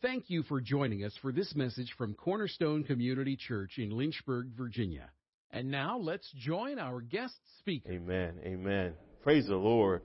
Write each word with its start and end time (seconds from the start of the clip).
Thank 0.00 0.30
you 0.30 0.44
for 0.44 0.60
joining 0.60 1.02
us 1.02 1.12
for 1.20 1.32
this 1.32 1.56
message 1.56 1.92
from 1.98 2.14
Cornerstone 2.14 2.84
Community 2.84 3.36
Church 3.36 3.78
in 3.78 3.90
Lynchburg, 3.90 4.46
Virginia. 4.56 5.10
And 5.50 5.72
now 5.72 5.98
let's 5.98 6.30
join 6.36 6.78
our 6.78 7.00
guest 7.00 7.34
speaker. 7.58 7.90
Amen. 7.90 8.34
Amen. 8.44 8.92
Praise 9.24 9.48
the 9.48 9.56
Lord. 9.56 10.02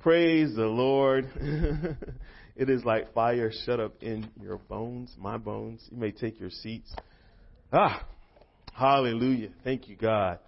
Praise 0.00 0.54
the 0.54 0.66
Lord. 0.66 1.30
it 2.54 2.68
is 2.68 2.84
like 2.84 3.14
fire 3.14 3.50
shut 3.64 3.80
up 3.80 4.02
in 4.02 4.28
your 4.38 4.58
bones, 4.58 5.16
my 5.18 5.38
bones. 5.38 5.88
You 5.90 5.96
may 5.96 6.10
take 6.10 6.38
your 6.38 6.50
seats. 6.50 6.94
Ah, 7.72 8.06
hallelujah. 8.74 9.48
Thank 9.64 9.88
you, 9.88 9.96
God. 9.96 10.38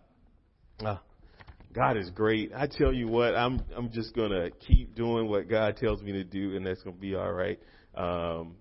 Ah, 0.84 1.00
God 1.72 1.96
is 1.96 2.11
great. 2.11 2.52
I 2.54 2.66
tell 2.66 2.93
you 2.93 3.09
what, 3.09 3.34
I'm 3.34 3.62
I'm 3.74 3.90
just 3.90 4.14
gonna 4.14 4.50
keep 4.50 4.95
doing 4.95 5.30
what 5.30 5.48
God 5.48 5.79
tells 5.79 6.02
me 6.02 6.12
to 6.12 6.24
do, 6.24 6.56
and 6.56 6.66
that's 6.66 6.82
gonna 6.82 6.95
be 6.95 7.14
all 7.14 7.32
right. 7.32 7.59
Um, 7.95 8.56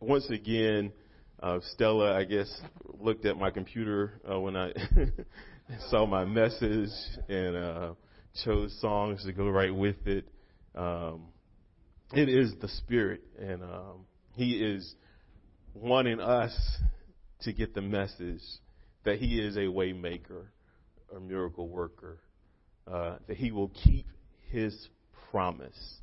Once 0.00 0.28
again, 0.30 0.92
uh, 1.42 1.58
Stella, 1.72 2.16
I 2.16 2.24
guess, 2.24 2.50
looked 3.00 3.24
at 3.24 3.36
my 3.36 3.50
computer 3.50 4.20
uh, 4.30 4.40
when 4.40 4.56
I 4.56 4.72
saw 5.90 6.06
my 6.06 6.24
message 6.24 6.90
and 7.28 7.56
uh, 7.56 7.94
chose 8.44 8.76
songs 8.80 9.24
to 9.24 9.32
go 9.32 9.48
right 9.48 9.74
with 9.74 10.06
it. 10.06 10.26
Um, 10.74 11.26
it 12.12 12.28
is 12.28 12.54
the 12.60 12.68
Spirit, 12.68 13.22
and 13.38 13.62
um, 13.62 14.06
He 14.32 14.52
is 14.52 14.94
wanting 15.74 16.20
us 16.20 16.56
to 17.42 17.52
get 17.52 17.74
the 17.74 17.82
message 17.82 18.42
that 19.04 19.18
He 19.18 19.38
is 19.40 19.56
a 19.56 19.60
waymaker, 19.60 20.46
a 21.14 21.20
miracle 21.20 21.68
worker, 21.68 22.18
uh, 22.90 23.16
that 23.26 23.36
He 23.36 23.52
will 23.52 23.70
keep 23.84 24.06
His 24.50 24.88
promise. 25.30 25.96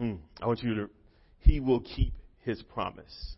Mm, 0.00 0.18
I 0.40 0.46
want 0.46 0.62
you 0.62 0.74
to, 0.74 0.90
He 1.38 1.60
will 1.60 1.80
keep 1.80 2.12
his 2.48 2.62
promise. 2.62 3.36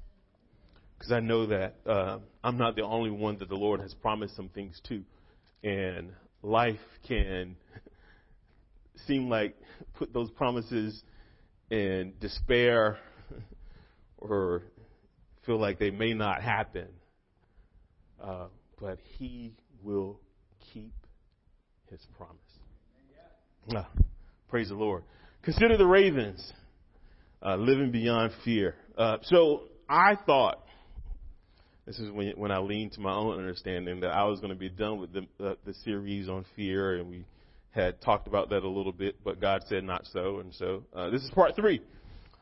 Because 0.97 1.13
I 1.13 1.19
know 1.19 1.47
that 1.47 1.75
uh, 1.85 2.19
I'm 2.45 2.57
not 2.57 2.77
the 2.77 2.83
only 2.83 3.11
one 3.11 3.39
that 3.39 3.49
the 3.49 3.57
Lord 3.57 3.81
has 3.81 3.93
promised 3.93 4.37
some 4.37 4.49
things 4.49 4.81
to. 4.89 5.03
And 5.65 6.13
life 6.43 6.79
can 7.09 7.57
seem 9.07 9.29
like 9.29 9.57
put 9.95 10.13
those 10.13 10.31
promises 10.31 11.03
in 11.71 12.13
despair 12.21 12.99
or 14.19 14.63
feel 15.45 15.59
like 15.59 15.81
they 15.81 15.91
may 15.91 16.15
not 16.15 16.41
happen. 16.41 16.87
Uh, 18.23 18.47
but 18.81 18.99
He 19.19 19.55
will 19.83 20.21
keep 20.73 20.95
His 21.91 22.01
promise. 22.17 22.37
Ah, 23.75 23.89
praise 24.49 24.69
the 24.69 24.75
Lord. 24.75 25.03
Consider 25.43 25.77
the 25.77 25.87
ravens 25.87 26.53
uh, 27.45 27.57
living 27.57 27.91
beyond 27.91 28.33
fear. 28.45 28.75
Uh, 29.01 29.17
so 29.23 29.63
I 29.89 30.15
thought, 30.27 30.63
this 31.87 31.99
is 31.99 32.11
when, 32.11 32.33
when 32.33 32.51
I 32.51 32.59
leaned 32.59 32.93
to 32.93 33.01
my 33.01 33.15
own 33.15 33.39
understanding, 33.39 34.01
that 34.01 34.11
I 34.11 34.25
was 34.25 34.41
going 34.41 34.53
to 34.53 34.59
be 34.59 34.69
done 34.69 34.99
with 35.01 35.15
the, 35.15 35.23
uh, 35.43 35.55
the 35.65 35.73
series 35.73 36.29
on 36.29 36.45
fear, 36.55 36.97
and 36.97 37.09
we 37.09 37.25
had 37.71 37.99
talked 38.03 38.27
about 38.27 38.51
that 38.51 38.63
a 38.63 38.69
little 38.69 38.93
bit, 38.93 39.17
but 39.25 39.41
God 39.41 39.63
said 39.69 39.85
not 39.85 40.05
so, 40.13 40.41
and 40.41 40.55
so 40.55 40.85
uh, 40.95 41.09
this 41.09 41.23
is 41.23 41.31
part 41.31 41.57
three. 41.57 41.81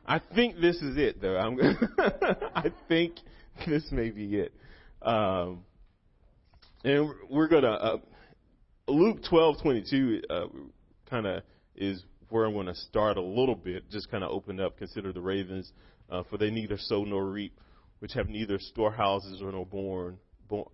I 0.05 0.19
think 0.19 0.59
this 0.59 0.75
is 0.81 0.97
it, 0.97 1.21
though. 1.21 1.37
I'm 1.37 1.57
I 2.53 2.73
think 2.89 3.13
this 3.65 3.89
may 3.89 4.09
be 4.09 4.35
it. 4.35 4.53
Um, 5.01 5.63
and 6.83 7.09
we're 7.29 7.47
gonna 7.47 7.71
uh, 7.71 7.97
Luke 8.89 9.19
twelve 9.29 9.61
twenty 9.61 9.85
two 9.89 10.21
uh, 10.29 10.47
kind 11.09 11.25
of 11.25 11.43
is 11.77 12.03
where 12.27 12.45
I'm 12.45 12.53
going 12.53 12.65
to 12.65 12.75
start 12.75 13.17
a 13.17 13.21
little 13.21 13.55
bit, 13.55 13.89
just 13.89 14.11
kind 14.11 14.23
of 14.23 14.31
open 14.31 14.59
up, 14.59 14.77
consider 14.77 15.13
the 15.13 15.21
ravens, 15.21 15.71
uh, 16.09 16.23
for 16.29 16.37
they 16.37 16.49
neither 16.49 16.77
sow 16.77 17.03
nor 17.03 17.25
reap, 17.25 17.59
which 17.99 18.13
have 18.13 18.29
neither 18.29 18.59
storehouses 18.59 19.41
or 19.41 19.51
no 19.51 19.65
born, 19.65 20.17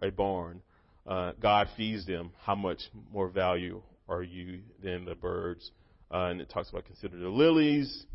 a 0.02 0.10
barn. 0.10 0.62
Uh, 1.06 1.34
God 1.40 1.68
feeds 1.78 2.06
them. 2.06 2.32
How 2.44 2.56
much 2.56 2.80
more 3.12 3.30
value 3.30 3.82
are 4.08 4.24
you 4.24 4.60
than 4.84 5.06
the 5.06 5.16
birds? 5.16 5.72
Uh, 6.12 6.28
and 6.28 6.42
it 6.42 6.50
talks 6.50 6.70
about 6.70 6.86
consider 6.86 7.18
the 7.18 7.30
lilies, 7.30 8.06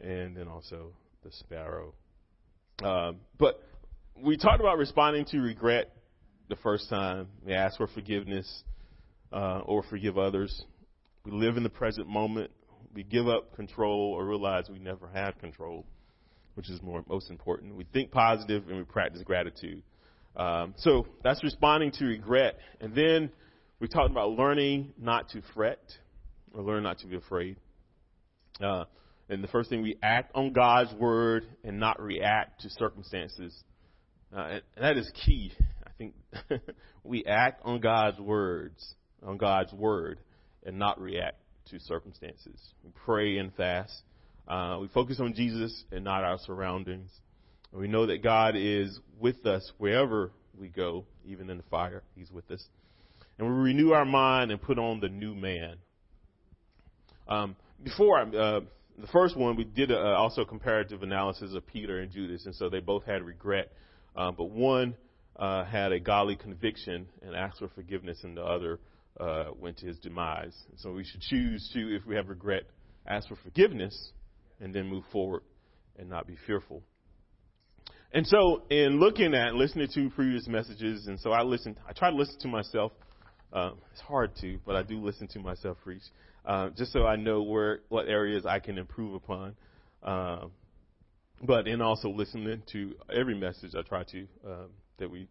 and 0.00 0.36
then 0.36 0.48
also 0.48 0.92
the 1.24 1.30
sparrow. 1.32 1.94
Um, 2.82 3.18
but 3.38 3.62
we 4.16 4.36
talked 4.36 4.60
about 4.60 4.78
responding 4.78 5.24
to 5.26 5.38
regret 5.38 5.92
the 6.48 6.56
first 6.56 6.88
time. 6.88 7.28
We 7.44 7.52
ask 7.52 7.76
for 7.76 7.86
forgiveness 7.86 8.64
uh, 9.32 9.60
or 9.64 9.82
forgive 9.88 10.18
others. 10.18 10.64
We 11.24 11.32
live 11.32 11.56
in 11.56 11.62
the 11.62 11.70
present 11.70 12.08
moment 12.08 12.50
we 12.94 13.02
give 13.02 13.28
up 13.28 13.54
control 13.54 14.14
or 14.16 14.24
realize 14.24 14.68
we 14.68 14.78
never 14.78 15.08
had 15.08 15.38
control, 15.38 15.86
which 16.54 16.68
is 16.70 16.82
more 16.82 17.04
most 17.08 17.30
important. 17.30 17.74
We 17.74 17.84
think 17.92 18.10
positive 18.10 18.68
and 18.68 18.76
we 18.76 18.84
practice 18.84 19.22
gratitude. 19.24 19.82
Um, 20.36 20.74
so 20.76 21.06
that's 21.24 21.42
responding 21.42 21.90
to 21.92 22.04
regret. 22.04 22.58
And 22.80 22.94
then 22.94 23.30
we 23.80 23.88
talked 23.88 24.10
about 24.10 24.30
learning 24.30 24.92
not 24.98 25.28
to 25.30 25.42
fret 25.54 25.80
or 26.52 26.62
learn 26.62 26.82
not 26.82 26.98
to 26.98 27.06
be 27.06 27.16
afraid. 27.16 27.56
Uh, 28.62 28.84
and 29.28 29.42
the 29.44 29.48
first 29.48 29.70
thing 29.70 29.82
we 29.82 29.96
act 30.02 30.32
on 30.34 30.52
God's 30.52 30.92
word 30.94 31.46
and 31.64 31.78
not 31.78 32.00
react 32.00 32.62
to 32.62 32.70
circumstances. 32.70 33.56
Uh, 34.36 34.40
and, 34.40 34.62
and 34.76 34.84
that 34.84 34.96
is 34.96 35.10
key. 35.24 35.52
I 35.86 35.90
think 35.98 36.14
we 37.04 37.24
act 37.24 37.62
on 37.64 37.80
God's 37.80 38.18
words, 38.18 38.94
on 39.22 39.36
God's 39.36 39.72
word, 39.72 40.20
and 40.64 40.78
not 40.78 41.00
react 41.00 41.38
to 41.70 41.78
circumstances. 41.80 42.60
We 42.84 42.90
pray 43.04 43.38
and 43.38 43.54
fast. 43.54 44.02
Uh, 44.48 44.78
we 44.80 44.88
focus 44.88 45.18
on 45.20 45.34
Jesus 45.34 45.84
and 45.92 46.04
not 46.04 46.24
our 46.24 46.38
surroundings. 46.38 47.10
And 47.72 47.80
we 47.80 47.88
know 47.88 48.06
that 48.06 48.22
God 48.22 48.54
is 48.56 48.98
with 49.18 49.46
us 49.46 49.70
wherever 49.78 50.32
we 50.58 50.68
go, 50.68 51.04
even 51.24 51.50
in 51.50 51.56
the 51.56 51.62
fire. 51.64 52.02
He's 52.16 52.30
with 52.30 52.50
us. 52.50 52.64
And 53.38 53.48
we 53.48 53.54
renew 53.54 53.92
our 53.92 54.04
mind 54.04 54.50
and 54.50 54.60
put 54.60 54.78
on 54.78 55.00
the 55.00 55.08
new 55.08 55.34
man. 55.34 55.76
Um, 57.28 57.56
before 57.82 58.20
uh, 58.20 58.60
the 58.98 59.06
first 59.12 59.36
one, 59.36 59.56
we 59.56 59.64
did 59.64 59.90
a, 59.90 59.98
also 59.98 60.44
comparative 60.44 61.02
analysis 61.02 61.54
of 61.54 61.66
Peter 61.66 62.00
and 62.00 62.12
Judas, 62.12 62.44
and 62.46 62.54
so 62.54 62.68
they 62.68 62.80
both 62.80 63.04
had 63.04 63.22
regret. 63.22 63.72
Uh, 64.16 64.32
but 64.32 64.50
one 64.50 64.96
uh, 65.36 65.64
had 65.64 65.92
a 65.92 66.00
godly 66.00 66.36
conviction 66.36 67.06
and 67.22 67.34
asked 67.34 67.60
for 67.60 67.68
forgiveness, 67.68 68.18
and 68.24 68.36
the 68.36 68.42
other 68.42 68.80
uh, 69.18 69.46
went 69.58 69.78
to 69.78 69.86
his 69.86 69.98
demise. 69.98 70.56
So 70.76 70.92
we 70.92 71.04
should 71.04 71.20
choose 71.20 71.70
to, 71.72 71.96
if 71.96 72.04
we 72.04 72.16
have 72.16 72.28
regret, 72.28 72.64
ask 73.06 73.28
for 73.28 73.36
forgiveness 73.36 74.12
and 74.60 74.74
then 74.74 74.86
move 74.86 75.04
forward 75.12 75.42
and 75.98 76.08
not 76.08 76.26
be 76.26 76.36
fearful. 76.46 76.82
And 78.12 78.26
so, 78.26 78.62
in 78.70 78.98
looking 78.98 79.34
at, 79.34 79.54
listening 79.54 79.88
to 79.94 80.10
previous 80.10 80.48
messages, 80.48 81.06
and 81.06 81.20
so 81.20 81.30
I 81.30 81.42
listened, 81.42 81.76
I 81.88 81.92
try 81.92 82.10
to 82.10 82.16
listen 82.16 82.40
to 82.40 82.48
myself. 82.48 82.92
Uh, 83.52 83.72
it's 83.92 84.00
hard 84.00 84.32
to, 84.40 84.58
but 84.66 84.74
I 84.74 84.82
do 84.82 84.98
listen 85.00 85.28
to 85.28 85.38
myself 85.38 85.76
preach, 85.84 86.02
uh, 86.44 86.70
just 86.70 86.92
so 86.92 87.06
I 87.06 87.16
know 87.16 87.42
where, 87.42 87.80
what 87.88 88.08
areas 88.08 88.46
I 88.46 88.58
can 88.58 88.78
improve 88.78 89.14
upon. 89.14 89.54
Uh, 90.02 90.46
but 91.42 91.68
in 91.68 91.80
also 91.80 92.10
listening 92.10 92.62
to 92.72 92.94
every 93.14 93.38
message 93.38 93.74
I 93.76 93.82
try 93.82 94.02
to, 94.04 94.26
um, 94.44 94.68
that 94.98 95.10
we 95.10 95.28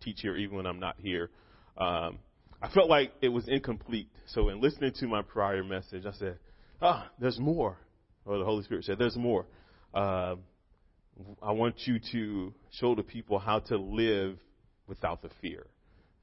teach 0.00 0.20
here, 0.20 0.36
even 0.36 0.56
when 0.56 0.66
I'm 0.66 0.80
not 0.80 0.96
here. 0.98 1.30
Um, 1.76 2.18
I 2.62 2.68
felt 2.72 2.88
like 2.88 3.12
it 3.20 3.28
was 3.28 3.48
incomplete. 3.48 4.08
So 4.26 4.48
in 4.50 4.60
listening 4.60 4.92
to 5.00 5.06
my 5.06 5.22
prior 5.22 5.64
message, 5.64 6.04
I 6.06 6.12
said, 6.12 6.38
ah, 6.80 7.10
there's 7.18 7.38
more. 7.38 7.78
Or 8.24 8.38
the 8.38 8.44
Holy 8.44 8.62
Spirit 8.64 8.84
said, 8.84 8.98
there's 8.98 9.16
more. 9.16 9.46
Uh, 9.94 10.36
I 11.42 11.52
want 11.52 11.76
you 11.84 11.98
to 12.12 12.54
show 12.72 12.94
the 12.94 13.02
people 13.02 13.38
how 13.38 13.60
to 13.60 13.76
live 13.76 14.38
without 14.86 15.22
the 15.22 15.30
fear. 15.40 15.66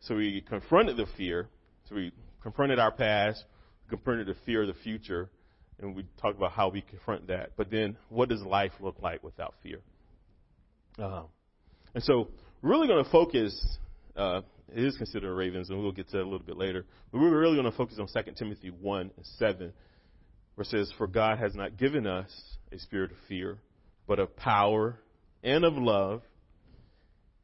So 0.01 0.15
we 0.15 0.41
confronted 0.41 0.97
the 0.97 1.07
fear. 1.17 1.47
So 1.89 1.95
we 1.95 2.11
confronted 2.41 2.79
our 2.79 2.91
past, 2.91 3.43
confronted 3.89 4.27
the 4.27 4.35
fear 4.45 4.61
of 4.61 4.67
the 4.67 4.81
future, 4.83 5.29
and 5.79 5.95
we 5.95 6.05
talked 6.21 6.37
about 6.37 6.51
how 6.51 6.69
we 6.69 6.81
confront 6.81 7.27
that. 7.27 7.51
But 7.55 7.69
then, 7.69 7.97
what 8.09 8.29
does 8.29 8.41
life 8.41 8.71
look 8.79 9.01
like 9.01 9.23
without 9.23 9.53
fear? 9.61 9.79
Uh, 10.97 11.23
and 11.93 12.03
so, 12.03 12.29
we're 12.61 12.71
really 12.71 12.87
going 12.87 13.03
to 13.03 13.11
focus 13.11 13.77
uh, 14.17 14.41
it 14.75 14.83
is 14.83 14.97
considered 14.97 15.33
ravens, 15.33 15.69
and 15.69 15.81
we'll 15.81 15.91
get 15.91 16.09
to 16.09 16.17
that 16.17 16.23
a 16.23 16.29
little 16.29 16.39
bit 16.39 16.57
later. 16.57 16.85
But 17.11 17.21
we're 17.21 17.37
really 17.37 17.55
going 17.55 17.71
to 17.71 17.77
focus 17.77 17.99
on 17.99 18.07
2 18.07 18.31
Timothy 18.33 18.69
1 18.69 19.01
and 19.15 19.25
7, 19.37 19.71
where 20.57 20.63
it 20.63 20.69
says, 20.69 20.91
For 20.97 21.05
God 21.05 21.37
has 21.37 21.53
not 21.53 21.77
given 21.77 22.07
us 22.07 22.31
a 22.71 22.79
spirit 22.79 23.11
of 23.11 23.17
fear, 23.27 23.59
but 24.07 24.17
of 24.17 24.35
power 24.35 24.97
and 25.43 25.63
of 25.63 25.75
love 25.75 26.23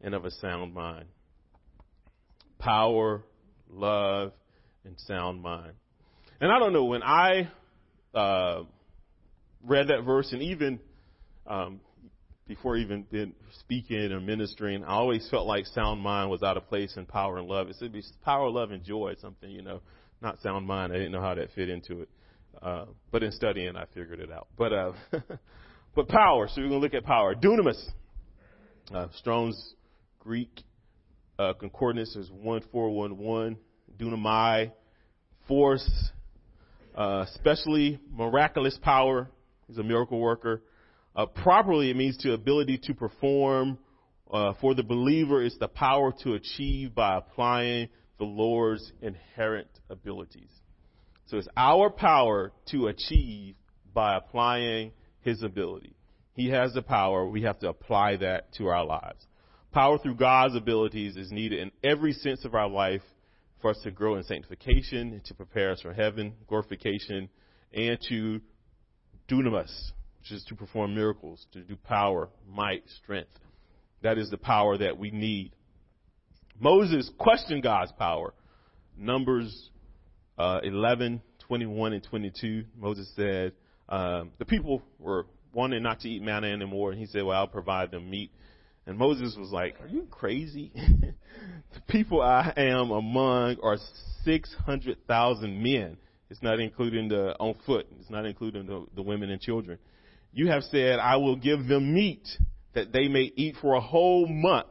and 0.02 0.16
of 0.16 0.26
a 0.26 0.32
sound 0.32 0.74
mind. 0.74 1.06
Power, 2.58 3.24
love, 3.70 4.32
and 4.84 4.96
sound 5.02 5.44
mind. 5.44 5.74
And 6.42 6.52
I 6.52 6.58
don't 6.58 6.74
know, 6.74 6.86
when 6.86 7.04
I 7.04 7.52
uh, 8.16 8.64
read 9.64 9.90
that 9.90 10.02
verse, 10.04 10.34
and 10.34 10.42
even 10.42 10.80
um, 11.46 11.82
before 12.48 12.78
even 12.78 13.04
been 13.04 13.34
speaking 13.60 14.12
or 14.12 14.22
ministering, 14.22 14.84
I 14.84 14.94
always 14.94 15.28
felt 15.30 15.46
like 15.46 15.68
sound 15.68 16.02
mind 16.02 16.32
was 16.32 16.42
out 16.42 16.58
of 16.58 16.68
place 16.68 16.98
in 16.98 17.06
power 17.06 17.38
and 17.38 17.48
love. 17.48 17.70
It 17.70 17.76
should 17.78 17.94
be 17.94 18.02
power, 18.26 18.50
love, 18.50 18.72
and 18.72 18.84
joy, 18.84 19.14
something, 19.22 19.52
you 19.52 19.62
know, 19.62 19.82
not 20.20 20.42
sound 20.42 20.66
mind. 20.66 20.92
I 20.92 20.96
didn't 20.96 21.12
know 21.12 21.22
how 21.22 21.36
that 21.36 21.52
fit 21.54 21.70
into 21.70 22.02
it. 22.02 22.10
Uh, 22.62 22.86
but 23.12 23.24
in 23.24 23.32
studying, 23.32 23.76
I 23.76 23.86
figured 23.94 24.20
it 24.20 24.32
out. 24.32 24.48
But, 24.58 24.74
uh, 24.74 24.92
But 25.96 26.08
power, 26.08 26.48
so 26.48 26.56
we're 26.60 26.70
going 26.70 26.82
to 26.82 26.84
look 26.84 26.96
at 26.96 27.04
power. 27.04 27.36
Dunamis. 27.36 27.80
Uh, 28.92 29.08
Strong's 29.18 29.76
Greek 30.20 30.50
uh, 31.38 31.54
concordance 31.54 32.16
is 32.16 32.32
1411. 32.32 33.58
Dunamai, 34.00 34.72
force, 35.48 35.88
uh, 36.96 37.26
especially 37.30 38.00
miraculous 38.12 38.78
power. 38.82 39.30
He's 39.68 39.78
a 39.78 39.84
miracle 39.84 40.20
worker. 40.20 40.64
Uh, 41.16 41.28
properly, 41.28 41.92
it 41.92 41.96
means 41.96 42.18
to 42.18 42.34
ability 42.34 42.80
to 42.86 42.96
perform. 42.96 43.78
Uh, 44.32 44.54
for 44.60 44.74
the 44.74 44.82
believer, 44.82 45.44
it's 45.44 45.60
the 45.60 45.68
power 45.68 46.12
to 46.24 46.34
achieve 46.34 46.96
by 46.96 47.20
applying 47.20 47.88
the 48.18 48.26
Lord's 48.26 48.92
inherent 49.00 49.70
abilities. 49.92 50.50
So 51.34 51.40
it's 51.40 51.48
our 51.58 51.90
power 51.90 52.52
to 52.70 52.90
achieve 52.90 53.56
by 53.92 54.18
applying 54.18 54.92
His 55.22 55.42
ability. 55.42 55.96
He 56.36 56.50
has 56.50 56.76
the 56.76 56.84
power. 56.84 57.28
We 57.28 57.42
have 57.42 57.58
to 57.62 57.70
apply 57.70 58.18
that 58.18 58.54
to 58.58 58.68
our 58.68 58.86
lives. 58.86 59.26
Power 59.72 59.98
through 59.98 60.18
God's 60.18 60.56
abilities 60.56 61.18
is 61.18 61.32
needed 61.32 61.60
in 61.60 61.72
every 61.84 62.14
sense 62.14 62.46
of 62.46 62.54
our 62.54 62.70
life 62.70 63.02
for 63.64 63.72
us 63.72 63.80
to 63.82 63.90
grow 63.90 64.14
in 64.18 64.24
sanctification, 64.26 65.22
to 65.26 65.34
prepare 65.34 65.72
us 65.72 65.82
for 65.82 65.92
heaven, 65.92 66.36
glorification, 66.48 67.28
and 67.74 67.98
to 68.10 68.40
dunamis, 69.28 69.92
which 70.20 70.32
is 70.34 70.44
to 70.50 70.56
perform 70.56 70.94
miracles, 70.94 71.48
to 71.54 71.62
do 71.62 71.76
power, 71.76 72.30
might, 72.48 72.84
strength. 73.02 73.40
That 74.04 74.20
is 74.20 74.30
the 74.30 74.38
power 74.38 74.78
that 74.78 75.00
we 75.00 75.10
need. 75.10 75.56
Moses 76.60 77.10
questioned 77.18 77.64
God's 77.64 77.92
power. 77.94 78.36
Numbers 78.96 79.72
uh, 80.38 80.60
11, 80.64 81.22
21, 81.48 81.94
and 81.94 82.04
22, 82.04 82.66
Moses 82.78 83.12
said, 83.16 83.54
um, 83.90 84.32
the 84.40 84.46
people 84.46 84.82
were 85.00 85.26
wanting 85.54 85.84
not 85.84 86.00
to 86.02 86.10
eat 86.10 86.22
manna 86.22 86.48
anymore, 86.48 86.92
and 86.92 87.00
he 87.00 87.06
said, 87.06 87.24
well, 87.24 87.38
I'll 87.38 87.48
provide 87.48 87.92
them 87.92 88.10
meat. 88.10 88.32
And 88.86 88.98
Moses 88.98 89.36
was 89.38 89.52
like, 89.52 89.76
are 89.82 89.88
you 89.88 90.08
crazy? 90.10 90.72
the 90.76 91.82
people 91.88 92.22
I 92.22 92.52
am 92.58 92.92
among 92.92 93.58
are 93.64 93.78
600,000 94.24 95.64
men. 95.64 95.98
It's 96.30 96.42
not 96.42 96.60
including 96.60 97.10
the 97.10 97.36
on 97.40 97.56
foot. 97.66 97.86
It's 98.00 98.10
not 98.10 98.26
including 98.26 98.66
the, 98.66 98.86
the 98.96 99.02
women 99.02 99.30
and 99.30 99.40
children. 99.40 99.78
You 100.34 100.48
have 100.48 100.64
said, 100.64 101.00
I 101.00 101.18
will 101.18 101.36
give 101.36 101.68
them 101.68 101.94
meat 101.94 102.28
that 102.74 102.92
they 102.92 103.08
may 103.08 103.32
eat 103.36 103.56
for 103.62 103.76
a 103.76 103.82
whole 103.82 104.28
month. 104.28 104.68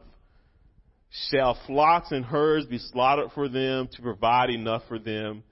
Shall 1.29 1.57
flocks 1.67 2.11
and 2.11 2.25
herds 2.25 2.65
be 2.65 2.79
slaughtered 2.79 3.31
for 3.33 3.47
them 3.47 3.87
to 3.93 4.01
provide 4.01 4.49
enough 4.49 4.83
for 4.87 4.99
them? 4.99 5.43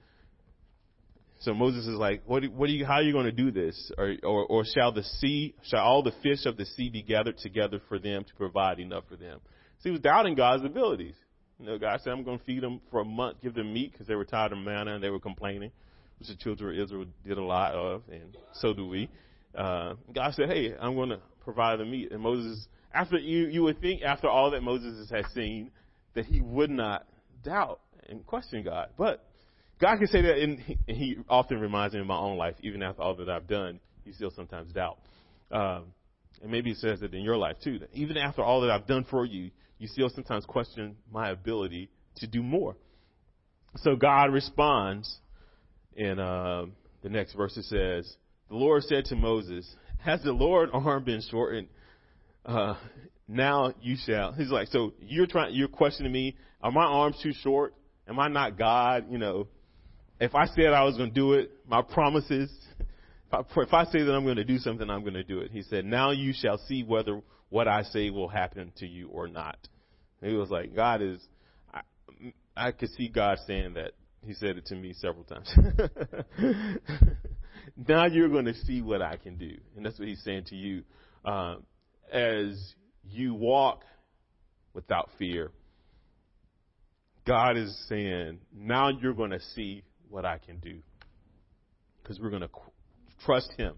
So 1.42 1.52
Moses 1.54 1.86
is 1.86 1.96
like, 1.96 2.22
what, 2.24 2.44
what 2.52 2.68
are 2.68 2.72
you, 2.72 2.86
how 2.86 2.94
are 2.94 3.02
you 3.02 3.12
going 3.12 3.26
to 3.26 3.32
do 3.32 3.50
this? 3.50 3.90
Or, 3.98 4.14
or, 4.22 4.46
or 4.46 4.64
shall 4.64 4.92
the 4.92 5.02
sea, 5.02 5.54
shall 5.64 5.80
all 5.80 6.02
the 6.02 6.12
fish 6.22 6.46
of 6.46 6.56
the 6.56 6.64
sea 6.64 6.88
be 6.88 7.02
gathered 7.02 7.38
together 7.38 7.80
for 7.88 7.98
them 7.98 8.24
to 8.24 8.34
provide 8.34 8.78
enough 8.78 9.04
for 9.08 9.16
them? 9.16 9.40
So 9.78 9.88
he 9.88 9.90
was 9.90 10.00
doubting 10.00 10.36
God's 10.36 10.64
abilities. 10.64 11.16
You 11.58 11.66
know, 11.66 11.78
God 11.78 12.00
said, 12.02 12.12
I'm 12.12 12.22
going 12.22 12.38
to 12.38 12.44
feed 12.44 12.62
them 12.62 12.80
for 12.90 13.00
a 13.00 13.04
month, 13.04 13.38
give 13.42 13.54
them 13.54 13.72
meat 13.72 13.90
because 13.90 14.06
they 14.06 14.14
were 14.14 14.24
tired 14.24 14.52
of 14.52 14.58
manna 14.58 14.94
and 14.94 15.02
they 15.02 15.10
were 15.10 15.20
complaining, 15.20 15.72
which 16.20 16.28
the 16.28 16.36
children 16.36 16.76
of 16.76 16.84
Israel 16.84 17.06
did 17.26 17.38
a 17.38 17.42
lot 17.42 17.74
of, 17.74 18.02
and 18.10 18.36
so 18.52 18.72
do 18.72 18.86
we. 18.86 19.10
Uh, 19.56 19.94
God 20.14 20.34
said, 20.34 20.48
hey, 20.48 20.74
I'm 20.80 20.94
going 20.94 21.10
to 21.10 21.20
provide 21.42 21.80
the 21.80 21.84
meat. 21.84 22.12
And 22.12 22.22
Moses, 22.22 22.68
after 22.94 23.18
you, 23.18 23.48
you 23.48 23.62
would 23.64 23.80
think 23.80 24.02
after 24.02 24.28
all 24.28 24.52
that 24.52 24.62
Moses 24.62 25.10
has 25.10 25.24
seen, 25.34 25.72
that 26.14 26.24
he 26.24 26.40
would 26.40 26.70
not 26.70 27.06
doubt 27.42 27.80
and 28.08 28.24
question 28.24 28.62
God. 28.62 28.88
But 28.96 29.24
God 29.82 29.98
can 29.98 30.06
say 30.06 30.22
that, 30.22 30.38
and 30.38 30.60
he, 30.60 30.78
and 30.86 30.96
he 30.96 31.16
often 31.28 31.58
reminds 31.58 31.92
me 31.92 32.00
of 32.00 32.06
my 32.06 32.16
own 32.16 32.38
life, 32.38 32.54
even 32.62 32.84
after 32.84 33.02
all 33.02 33.16
that 33.16 33.28
I've 33.28 33.48
done, 33.48 33.80
you 34.04 34.12
still 34.12 34.30
sometimes 34.30 34.72
doubt. 34.72 34.98
Um, 35.50 35.86
and 36.40 36.52
maybe 36.52 36.70
he 36.70 36.76
says 36.76 37.02
it 37.02 37.12
in 37.12 37.22
your 37.22 37.36
life 37.36 37.56
too, 37.64 37.80
that 37.80 37.90
even 37.92 38.16
after 38.16 38.42
all 38.42 38.60
that 38.60 38.70
I've 38.70 38.86
done 38.86 39.04
for 39.10 39.26
you, 39.26 39.50
you 39.78 39.88
still 39.88 40.08
sometimes 40.08 40.44
question 40.44 40.96
my 41.10 41.30
ability 41.30 41.90
to 42.18 42.28
do 42.28 42.44
more. 42.44 42.76
So 43.78 43.96
God 43.96 44.32
responds 44.32 45.18
and 45.96 46.20
uh, 46.20 46.66
the 47.02 47.08
next 47.08 47.34
verse. 47.34 47.56
It 47.56 47.64
says, 47.64 48.16
"The 48.48 48.54
Lord 48.54 48.84
said 48.84 49.06
to 49.06 49.16
Moses, 49.16 49.68
Has 49.98 50.22
the 50.22 50.32
Lord 50.32 50.70
arm 50.72 51.04
been 51.04 51.22
shortened? 51.28 51.68
Uh, 52.46 52.74
now 53.26 53.72
you 53.80 53.96
shall." 54.06 54.32
He's 54.32 54.50
like, 54.50 54.68
"So 54.68 54.92
you're 55.00 55.26
trying, 55.26 55.54
you're 55.54 55.68
questioning 55.68 56.12
me? 56.12 56.36
Are 56.62 56.70
my 56.70 56.84
arms 56.84 57.18
too 57.22 57.32
short? 57.42 57.74
Am 58.06 58.20
I 58.20 58.28
not 58.28 58.56
God? 58.58 59.06
You 59.10 59.18
know, 59.18 59.48
if 60.22 60.34
I 60.34 60.46
said 60.46 60.72
I 60.72 60.84
was 60.84 60.96
going 60.96 61.10
to 61.10 61.14
do 61.14 61.34
it, 61.34 61.50
my 61.66 61.82
promises." 61.82 62.50
If 63.34 63.72
I 63.72 63.84
say 63.84 64.02
that 64.02 64.12
I'm 64.12 64.24
going 64.24 64.36
to 64.36 64.44
do 64.44 64.58
something, 64.58 64.90
I'm 64.90 65.00
going 65.00 65.14
to 65.14 65.24
do 65.24 65.38
it. 65.38 65.50
He 65.50 65.62
said, 65.62 65.86
now 65.86 66.10
you 66.10 66.34
shall 66.36 66.58
see 66.68 66.82
whether 66.82 67.22
what 67.48 67.66
I 67.66 67.82
say 67.82 68.10
will 68.10 68.28
happen 68.28 68.72
to 68.76 68.86
you 68.86 69.08
or 69.08 69.26
not. 69.26 69.56
And 70.20 70.30
he 70.30 70.36
was 70.36 70.50
like, 70.50 70.76
God 70.76 71.00
is, 71.00 71.18
I, 71.72 71.80
I 72.54 72.72
could 72.72 72.90
see 72.90 73.08
God 73.08 73.38
saying 73.46 73.72
that. 73.74 73.92
He 74.24 74.34
said 74.34 74.56
it 74.56 74.66
to 74.66 74.74
me 74.74 74.92
several 74.92 75.24
times. 75.24 75.50
now 77.88 78.04
you're 78.04 78.28
going 78.28 78.44
to 78.44 78.54
see 78.54 78.82
what 78.82 79.02
I 79.02 79.16
can 79.16 79.36
do. 79.36 79.56
And 79.76 79.84
that's 79.84 79.98
what 79.98 80.08
he's 80.08 80.22
saying 80.22 80.44
to 80.48 80.54
you. 80.54 80.82
Um, 81.24 81.64
as 82.12 82.74
you 83.02 83.34
walk 83.34 83.82
without 84.74 85.08
fear, 85.18 85.50
God 87.26 87.56
is 87.56 87.74
saying, 87.88 88.40
now 88.54 88.90
you're 88.90 89.14
going 89.14 89.30
to 89.30 89.40
see 89.54 89.84
what 90.12 90.24
I 90.24 90.38
can 90.38 90.58
do. 90.58 90.78
Because 92.02 92.20
we're 92.20 92.30
going 92.30 92.42
to 92.42 92.50
trust 93.24 93.50
Him. 93.56 93.74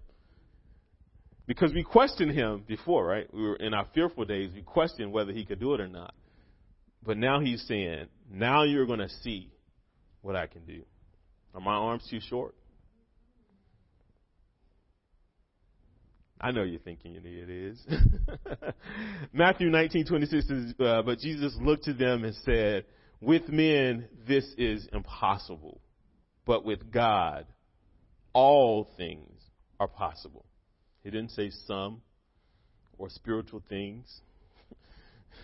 Because 1.47 1.73
we 1.73 1.83
questioned 1.83 2.31
Him 2.31 2.63
before, 2.67 3.05
right? 3.05 3.31
We 3.33 3.41
were 3.41 3.55
in 3.55 3.73
our 3.73 3.87
fearful 3.93 4.25
days, 4.25 4.51
we 4.53 4.61
questioned 4.61 5.11
whether 5.11 5.31
He 5.31 5.45
could 5.45 5.59
do 5.59 5.73
it 5.73 5.81
or 5.81 5.87
not. 5.87 6.13
But 7.03 7.17
now 7.17 7.39
He's 7.39 7.65
saying, 7.67 8.07
now 8.31 8.63
you're 8.63 8.85
going 8.85 8.99
to 8.99 9.09
see 9.09 9.51
what 10.21 10.35
I 10.35 10.47
can 10.47 10.65
do. 10.65 10.83
Are 11.53 11.61
my 11.61 11.73
arms 11.73 12.05
too 12.09 12.19
short? 12.19 12.55
I 16.41 16.51
know 16.51 16.63
you're 16.63 16.79
thinking 16.79 17.15
it 17.15 17.49
is. 17.49 17.81
Matthew 19.33 19.69
19:26 19.69 20.29
says, 20.29 20.73
uh, 20.79 21.01
"But 21.01 21.19
Jesus 21.19 21.57
looked 21.61 21.85
to 21.85 21.93
them 21.93 22.25
and 22.25 22.35
said, 22.43 22.85
With 23.21 23.47
men 23.47 24.07
this 24.27 24.45
is 24.57 24.87
impossible, 24.91 25.79
but 26.45 26.63
with 26.63 26.91
God 26.91 27.45
all 28.33 28.89
things 28.97 29.41
are 29.79 29.87
possible. 29.87 30.45
He 31.03 31.09
didn't 31.09 31.31
say 31.31 31.51
some 31.65 32.01
or 32.97 33.09
spiritual 33.09 33.63
things. 33.69 34.21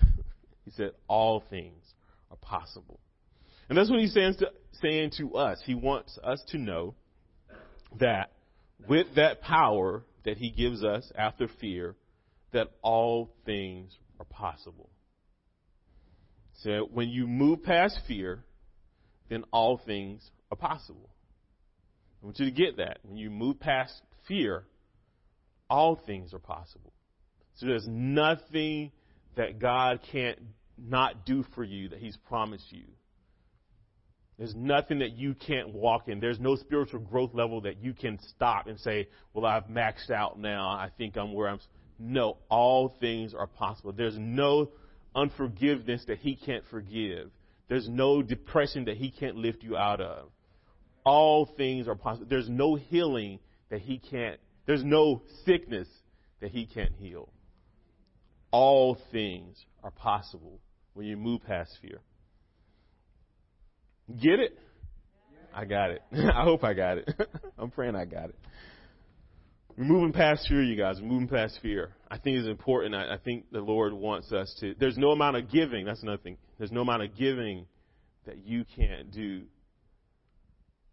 he 0.66 0.72
said 0.72 0.92
all 1.08 1.44
things 1.50 1.94
are 2.30 2.38
possible. 2.38 3.00
And 3.70 3.78
that's 3.78 3.90
what 3.90 4.00
he's 4.00 4.14
saying 4.14 4.36
to, 4.40 4.52
saying 4.82 5.12
to 5.18 5.36
us. 5.36 5.62
He 5.66 5.74
wants 5.74 6.20
us 6.22 6.44
to 6.50 6.58
know 6.58 6.96
that 8.00 8.32
with 8.88 9.08
that 9.16 9.42
power 9.42 10.04
that 10.26 10.38
he 10.38 10.52
gives 10.52 10.84
us 10.84 11.10
after 11.16 11.48
fear, 11.62 11.96
that 12.52 12.68
all 12.82 13.32
things 13.46 13.98
are 14.20 14.26
possible. 14.26 14.90
So 16.64 16.90
when 16.92 17.10
you 17.10 17.26
move 17.26 17.64
past 17.64 18.00
fear, 18.08 18.44
then 19.30 19.46
all 19.52 19.80
things 19.84 20.30
are 20.52 20.58
possible. 20.58 21.10
I 22.22 22.26
want 22.26 22.40
you 22.40 22.46
to 22.46 22.52
get 22.52 22.78
that. 22.78 23.00
When 23.04 23.18
you 23.18 23.32
move 23.32 23.60
past 23.60 23.94
fear, 24.28 24.64
all 25.70 25.96
things 26.06 26.34
are 26.34 26.40
possible. 26.40 26.94
So 27.56 27.66
there's 27.66 27.88
nothing 27.88 28.92
that 29.36 29.60
God 29.60 30.02
can't 30.12 30.38
not 30.78 31.26
do 31.26 31.44
for 31.56 31.64
you 31.64 31.90
that 31.90 32.00
He's 32.00 32.18
promised 32.18 32.66
you. 32.72 32.84
There's 34.38 34.56
nothing 34.56 35.00
that 35.00 35.12
you 35.12 35.36
can't 35.36 35.70
walk 35.70 36.08
in. 36.08 36.20
There's 36.20 36.40
no 36.40 36.56
spiritual 36.56 37.00
growth 37.00 37.34
level 37.34 37.62
that 37.62 37.84
you 37.84 37.94
can 37.94 38.20
stop 38.36 38.68
and 38.68 38.80
say, 38.80 39.08
well, 39.34 39.46
I've 39.46 39.66
maxed 39.66 40.10
out 40.10 40.40
now. 40.40 40.68
I 40.70 40.90
think 40.98 41.16
I'm 41.16 41.34
where 41.34 41.48
I'm. 41.48 41.60
No, 42.00 42.38
all 42.50 42.96
things 43.00 43.36
are 43.36 43.46
possible. 43.46 43.92
There's 43.92 44.18
no 44.18 44.72
unforgiveness 45.16 46.04
that 46.08 46.20
He 46.20 46.36
can't 46.36 46.64
forgive. 46.72 47.30
There's 47.68 47.88
no 47.88 48.24
depression 48.24 48.86
that 48.86 48.98
He 48.98 49.12
can't 49.12 49.36
lift 49.36 49.64
you 49.64 49.78
out 49.78 50.02
of 50.02 50.30
all 51.04 51.50
things 51.58 51.88
are 51.88 51.96
possible. 51.96 52.28
There's 52.30 52.50
no 52.50 52.76
healing 52.76 53.40
that 53.70 53.82
he 53.82 54.00
can't, 54.00 54.40
there's 54.66 54.84
no 54.84 55.22
sickness 55.46 55.88
that 56.42 56.52
he 56.52 56.66
can't 56.66 56.94
heal. 56.98 57.30
All 58.52 58.98
things 59.12 59.58
are 59.84 59.92
possible 59.92 60.60
when 60.94 61.06
you 61.08 61.18
move 61.18 61.42
past 61.44 61.72
fear. 61.82 62.00
Get 64.22 64.40
it? 64.40 64.58
I 65.54 65.66
got 65.66 65.92
it. 65.92 66.02
I 66.14 66.44
hope 66.44 66.64
I 66.64 66.74
got 66.74 66.98
it. 66.98 67.10
I'm 67.58 67.72
praying 67.72 67.96
I 67.96 68.06
got 68.06 68.30
it. 68.30 68.36
We're 69.78 69.86
moving 69.86 70.12
past 70.12 70.48
fear, 70.50 70.62
you 70.62 70.76
guys. 70.76 70.98
We're 71.00 71.08
moving 71.08 71.30
past 71.30 71.60
fear. 71.62 71.92
I 72.10 72.18
think 72.18 72.38
it's 72.38 72.48
important. 72.48 72.94
I, 72.94 73.14
I 73.14 73.18
think 73.18 73.46
the 73.52 73.62
Lord 73.62 73.94
wants 73.94 74.32
us 74.34 74.54
to. 74.60 74.76
There's 74.78 74.98
no 74.98 75.12
amount 75.12 75.38
of 75.38 75.50
giving. 75.50 75.86
That's 75.86 76.04
another 76.04 76.22
thing. 76.22 76.38
There's 76.58 76.72
no 76.72 76.82
amount 76.82 77.04
of 77.04 77.16
giving 77.16 77.66
that 78.26 78.46
you 78.46 78.66
can't 78.76 79.12
do 79.12 79.44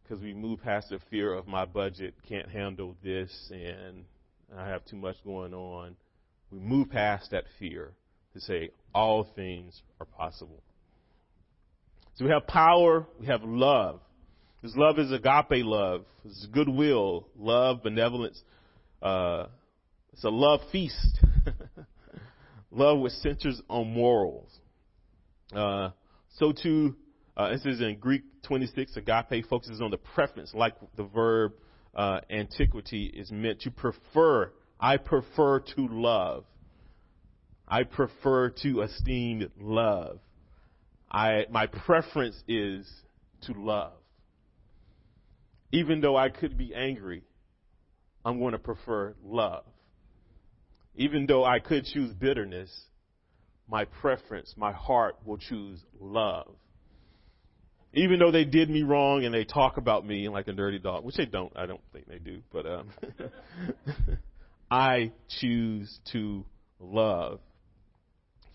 because 0.09 0.23
we 0.23 0.33
move 0.33 0.63
past 0.63 0.89
the 0.89 0.99
fear 1.11 1.35
of 1.35 1.47
my 1.47 1.65
budget 1.65 2.15
can't 2.27 2.49
handle 2.49 2.97
this 3.03 3.31
and 3.53 4.05
I 4.57 4.69
have 4.69 4.85
too 4.87 4.97
much 4.97 5.17
going 5.25 5.53
on, 5.53 5.97
we 6.51 6.59
move 6.59 6.91
past 6.91 7.31
that 7.33 7.45
fear 7.59 7.93
to 8.33 8.41
say 8.41 8.71
all 8.95 9.29
things 9.37 9.83
are 10.01 10.07
possible. 10.07 10.63
So 12.15 12.25
we 12.25 12.31
have 12.31 12.47
power, 12.47 13.07
we 13.21 13.27
have 13.27 13.43
love. 13.45 14.01
This 14.63 14.73
love 14.77 14.99
is 14.99 15.13
agape 15.13 15.65
love. 15.65 16.05
It's 16.25 16.47
goodwill, 16.47 17.29
love, 17.37 17.83
benevolence. 17.83 18.43
Uh, 19.03 19.47
it's 20.13 20.25
a 20.25 20.31
love 20.31 20.61
feast. 20.73 21.21
love 22.71 22.99
which 22.99 23.13
centers 23.15 23.61
on 23.69 23.93
morals. 23.93 24.51
Uh, 25.55 25.91
so 26.39 26.53
too, 26.53 26.97
uh, 27.37 27.51
this 27.51 27.65
is 27.67 27.81
in 27.81 27.99
Greek 28.01 28.23
26, 28.49 28.97
agape 28.97 29.47
focuses 29.49 29.81
on 29.81 29.91
the 29.91 29.99
preference, 29.99 30.55
like 30.55 30.75
the 30.97 31.05
verb 31.05 31.53
uh, 31.95 32.21
antiquity 32.31 33.13
is 33.15 33.31
meant 33.31 33.61
to 33.61 33.71
prefer. 33.71 34.51
I 34.81 34.97
prefer 34.97 35.61
to 35.61 35.89
love. 35.89 36.45
I 37.67 37.83
prefer 37.83 38.49
to 38.63 38.81
esteem 38.81 39.51
love. 39.61 40.19
I, 41.11 41.45
my 41.51 41.67
preference 41.67 42.43
is 42.49 42.91
to 43.43 43.53
love. 43.53 43.93
Even 45.71 46.01
though 46.01 46.17
I 46.17 46.31
could 46.31 46.57
be 46.57 46.75
angry, 46.75 47.23
I'm 48.25 48.39
going 48.39 48.53
to 48.53 48.59
prefer 48.59 49.15
love. 49.23 49.65
Even 50.97 51.27
though 51.27 51.45
I 51.45 51.59
could 51.59 51.85
choose 51.85 52.15
bitterness, 52.15 52.71
my 53.69 53.85
preference, 53.85 54.55
my 54.57 54.73
heart 54.73 55.17
will 55.27 55.37
choose 55.37 55.85
love. 56.01 56.55
Even 57.95 58.19
though 58.19 58.31
they 58.31 58.45
did 58.45 58.69
me 58.69 58.83
wrong 58.83 59.25
and 59.25 59.35
they 59.35 59.45
talk 59.45 59.77
about 59.77 60.07
me 60.07 60.29
like 60.29 60.47
a 60.49 60.53
dirty 60.53 60.79
dog, 60.79 61.05
which 61.05 61.17
they 61.17 61.27
don't, 61.27 61.53
I 61.57 61.67
don't 61.67 61.81
think 61.93 62.07
they 62.07 62.19
do, 62.19 62.43
but 62.53 62.67
um, 62.67 62.91
I 64.71 65.13
choose 65.41 65.99
to 66.13 66.45
love. 66.79 67.41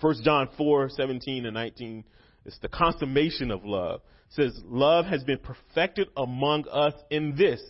1 0.01 0.15
John 0.23 0.49
4, 0.57 0.89
17 0.89 1.45
and 1.45 1.53
19 1.53 2.03
it's 2.45 2.59
the 2.59 2.67
consummation 2.67 3.51
of 3.51 3.63
love. 3.63 4.01
It 4.29 4.35
says, 4.35 4.61
love 4.65 5.05
has 5.05 5.23
been 5.23 5.39
perfected 5.39 6.09
among 6.17 6.65
us 6.71 6.93
in 7.09 7.35
this. 7.35 7.61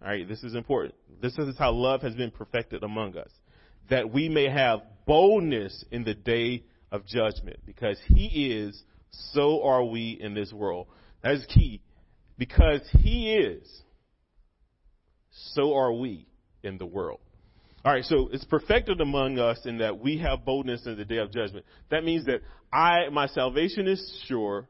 All 0.00 0.08
right, 0.08 0.28
this 0.28 0.42
is 0.42 0.54
important. 0.54 0.94
This 1.20 1.36
is 1.38 1.56
how 1.58 1.72
love 1.72 2.02
has 2.02 2.14
been 2.14 2.30
perfected 2.30 2.82
among 2.82 3.16
us. 3.16 3.30
That 3.90 4.12
we 4.12 4.28
may 4.28 4.48
have 4.48 4.80
boldness 5.06 5.84
in 5.90 6.04
the 6.04 6.14
day 6.14 6.64
of 6.90 7.06
judgment. 7.06 7.60
Because 7.66 7.98
he 8.06 8.52
is, 8.52 8.82
so 9.12 9.62
are 9.62 9.84
we 9.84 10.18
in 10.20 10.34
this 10.34 10.52
world. 10.52 10.88
That 11.22 11.34
is 11.34 11.46
key. 11.46 11.80
Because 12.38 12.80
he 13.00 13.32
is, 13.34 13.68
so 15.30 15.74
are 15.74 15.92
we 15.92 16.26
in 16.62 16.78
the 16.78 16.86
world. 16.86 17.20
All 17.84 17.92
right, 17.92 18.04
so 18.04 18.28
it's 18.32 18.44
perfected 18.44 19.00
among 19.00 19.38
us 19.38 19.58
in 19.64 19.78
that 19.78 19.98
we 19.98 20.18
have 20.18 20.44
boldness 20.44 20.86
in 20.86 20.96
the 20.96 21.04
day 21.04 21.18
of 21.18 21.32
judgment. 21.32 21.66
That 21.90 22.04
means 22.04 22.26
that 22.26 22.40
I, 22.72 23.08
my 23.10 23.26
salvation 23.26 23.88
is 23.88 24.22
sure. 24.26 24.68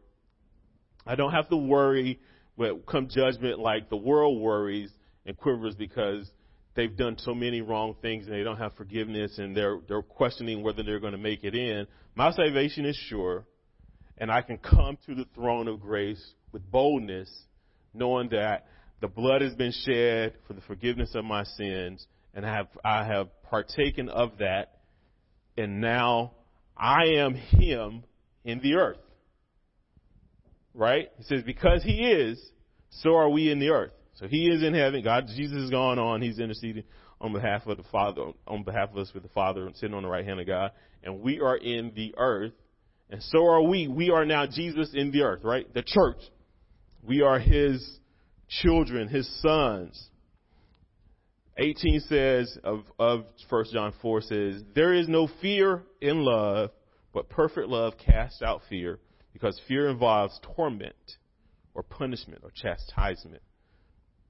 I 1.06 1.14
don't 1.14 1.32
have 1.32 1.48
to 1.50 1.56
worry 1.56 2.20
when 2.56 2.80
come 2.86 3.08
judgment 3.08 3.58
like 3.58 3.90
the 3.90 3.96
world 3.96 4.40
worries 4.40 4.90
and 5.26 5.36
quivers 5.36 5.74
because 5.74 6.30
they've 6.74 6.96
done 6.96 7.16
so 7.18 7.34
many 7.34 7.60
wrong 7.60 7.96
things 8.00 8.26
and 8.26 8.34
they 8.34 8.42
don't 8.42 8.56
have 8.58 8.74
forgiveness 8.76 9.38
and 9.38 9.56
they're 9.56 9.78
they're 9.88 10.02
questioning 10.02 10.62
whether 10.62 10.82
they're 10.82 11.00
going 11.00 11.12
to 11.12 11.18
make 11.18 11.44
it 11.44 11.54
in. 11.54 11.86
My 12.14 12.32
salvation 12.32 12.86
is 12.86 12.96
sure, 13.08 13.46
and 14.22 14.30
I 14.30 14.40
can 14.40 14.56
come 14.56 14.96
to 15.06 15.16
the 15.16 15.26
throne 15.34 15.66
of 15.66 15.80
grace 15.80 16.24
with 16.52 16.62
boldness, 16.70 17.28
knowing 17.92 18.28
that 18.28 18.68
the 19.00 19.08
blood 19.08 19.42
has 19.42 19.52
been 19.56 19.72
shed 19.84 20.34
for 20.46 20.52
the 20.52 20.60
forgiveness 20.60 21.16
of 21.16 21.24
my 21.24 21.42
sins 21.42 22.06
and 22.32 22.46
I 22.46 22.54
have, 22.54 22.68
I 22.84 23.04
have 23.04 23.28
partaken 23.42 24.08
of 24.08 24.38
that, 24.38 24.78
and 25.58 25.80
now 25.80 26.34
I 26.76 27.16
am 27.16 27.34
Him 27.34 28.04
in 28.44 28.60
the 28.60 28.76
earth. 28.76 29.00
Right? 30.72 31.08
He 31.18 31.24
says, 31.24 31.42
because 31.44 31.82
He 31.82 31.96
is, 32.02 32.40
so 32.90 33.16
are 33.16 33.28
we 33.28 33.50
in 33.50 33.58
the 33.58 33.70
earth. 33.70 33.92
So 34.14 34.28
He 34.28 34.46
is 34.48 34.62
in 34.62 34.72
heaven. 34.72 35.02
God, 35.02 35.26
Jesus 35.34 35.64
is 35.64 35.70
gone 35.70 35.98
on. 35.98 36.22
He's 36.22 36.38
interceding 36.38 36.84
on 37.20 37.32
behalf 37.32 37.66
of 37.66 37.76
the 37.76 37.82
Father, 37.90 38.30
on 38.46 38.62
behalf 38.62 38.90
of 38.90 38.98
us 38.98 39.10
with 39.12 39.24
the 39.24 39.28
Father, 39.30 39.66
and 39.66 39.76
sitting 39.76 39.96
on 39.96 40.04
the 40.04 40.08
right 40.08 40.24
hand 40.24 40.38
of 40.38 40.46
God. 40.46 40.70
And 41.02 41.20
we 41.20 41.40
are 41.40 41.56
in 41.56 41.92
the 41.96 42.14
earth, 42.16 42.52
and 43.12 43.22
so 43.24 43.46
are 43.46 43.62
we. 43.62 43.88
We 43.88 44.10
are 44.10 44.24
now 44.24 44.46
Jesus 44.46 44.90
in 44.94 45.10
the 45.10 45.20
earth, 45.20 45.44
right? 45.44 45.72
The 45.74 45.82
church. 45.82 46.16
We 47.02 47.20
are 47.20 47.38
His 47.38 47.98
children, 48.48 49.06
His 49.06 49.28
sons. 49.42 50.08
18 51.58 52.00
says 52.08 52.58
of, 52.64 52.84
of 52.98 53.26
1 53.50 53.64
John 53.70 53.92
4 54.00 54.22
says, 54.22 54.62
There 54.74 54.94
is 54.94 55.08
no 55.08 55.28
fear 55.42 55.82
in 56.00 56.24
love, 56.24 56.70
but 57.12 57.28
perfect 57.28 57.68
love 57.68 57.92
casts 57.98 58.40
out 58.40 58.62
fear, 58.70 58.98
because 59.34 59.60
fear 59.68 59.90
involves 59.90 60.40
torment 60.56 60.94
or 61.74 61.82
punishment 61.82 62.40
or 62.42 62.50
chastisement. 62.50 63.42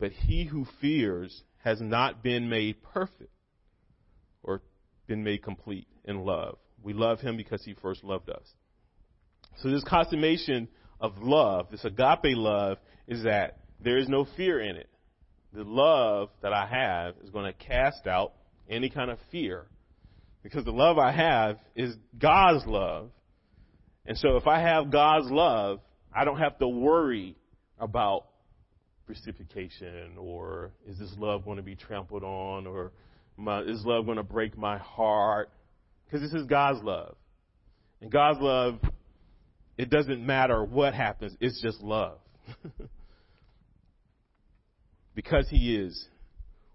But 0.00 0.10
he 0.10 0.44
who 0.44 0.66
fears 0.80 1.44
has 1.62 1.80
not 1.80 2.24
been 2.24 2.48
made 2.48 2.82
perfect 2.82 3.30
or 4.42 4.60
been 5.06 5.22
made 5.22 5.44
complete 5.44 5.86
in 6.04 6.24
love. 6.24 6.58
We 6.82 6.94
love 6.94 7.20
him 7.20 7.36
because 7.36 7.62
he 7.64 7.74
first 7.74 8.02
loved 8.02 8.28
us. 8.28 8.52
So 9.60 9.70
this 9.70 9.84
consummation 9.84 10.68
of 11.00 11.18
love, 11.18 11.68
this 11.70 11.84
agape 11.84 12.36
love, 12.36 12.78
is 13.06 13.24
that 13.24 13.58
there 13.80 13.98
is 13.98 14.08
no 14.08 14.26
fear 14.36 14.60
in 14.60 14.76
it 14.76 14.88
the 15.54 15.64
love 15.64 16.30
that 16.42 16.52
I 16.52 16.66
have 16.66 17.14
is 17.22 17.30
going 17.30 17.44
to 17.44 17.52
cast 17.52 18.06
out 18.06 18.32
any 18.68 18.88
kind 18.88 19.10
of 19.10 19.18
fear. 19.30 19.66
Because 20.42 20.64
the 20.64 20.72
love 20.72 20.98
I 20.98 21.12
have 21.12 21.58
is 21.76 21.94
God's 22.18 22.66
love. 22.66 23.10
And 24.06 24.16
so 24.18 24.36
if 24.36 24.46
I 24.46 24.60
have 24.60 24.90
God's 24.90 25.30
love, 25.30 25.80
I 26.14 26.24
don't 26.24 26.38
have 26.38 26.58
to 26.58 26.68
worry 26.68 27.36
about 27.78 28.26
reciprocation 29.06 30.16
or 30.18 30.72
is 30.88 30.98
this 30.98 31.12
love 31.18 31.44
going 31.44 31.58
to 31.58 31.62
be 31.62 31.76
trampled 31.76 32.24
on 32.24 32.66
or 32.66 32.92
my, 33.36 33.60
is 33.60 33.84
love 33.84 34.06
going 34.06 34.16
to 34.16 34.22
break 34.22 34.56
my 34.56 34.78
heart? 34.78 35.50
Because 36.06 36.22
this 36.22 36.40
is 36.40 36.46
God's 36.46 36.82
love. 36.82 37.16
And 38.00 38.10
God's 38.10 38.40
love, 38.40 38.80
it 39.76 39.90
doesn't 39.90 40.24
matter 40.24 40.64
what 40.64 40.94
happens, 40.94 41.36
it's 41.40 41.60
just 41.62 41.80
love. 41.80 42.18
because 45.14 45.48
he 45.48 45.76
is, 45.76 46.08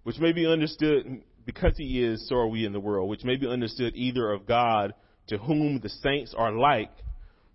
which 0.03 0.19
may 0.19 0.31
be 0.31 0.45
understood 0.45 1.21
because 1.45 1.73
he 1.77 2.03
is, 2.03 2.27
so 2.27 2.35
are 2.35 2.47
we 2.47 2.65
in 2.65 2.73
the 2.73 2.79
world, 2.79 3.09
which 3.09 3.23
may 3.23 3.37
be 3.37 3.47
understood 3.47 3.95
either 3.95 4.31
of 4.31 4.45
God 4.45 4.93
to 5.27 5.37
whom 5.37 5.79
the 5.81 5.89
saints 5.89 6.35
are 6.37 6.51
like, 6.51 6.91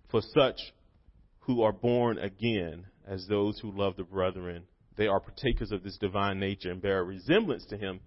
for 0.09 0.21
such 0.35 0.59
who 1.41 1.61
are 1.61 1.71
born 1.71 2.17
again, 2.17 2.85
as 3.07 3.27
those 3.27 3.59
who 3.59 3.71
love 3.71 3.95
the 3.95 4.03
brethren. 4.03 4.63
They 4.95 5.07
are 5.07 5.19
partakers 5.19 5.71
of 5.71 5.83
this 5.83 5.97
divine 5.97 6.39
nature 6.39 6.71
and 6.71 6.81
bear 6.81 6.99
a 6.99 7.03
resemblance 7.03 7.65
to 7.67 7.77
him 7.77 7.99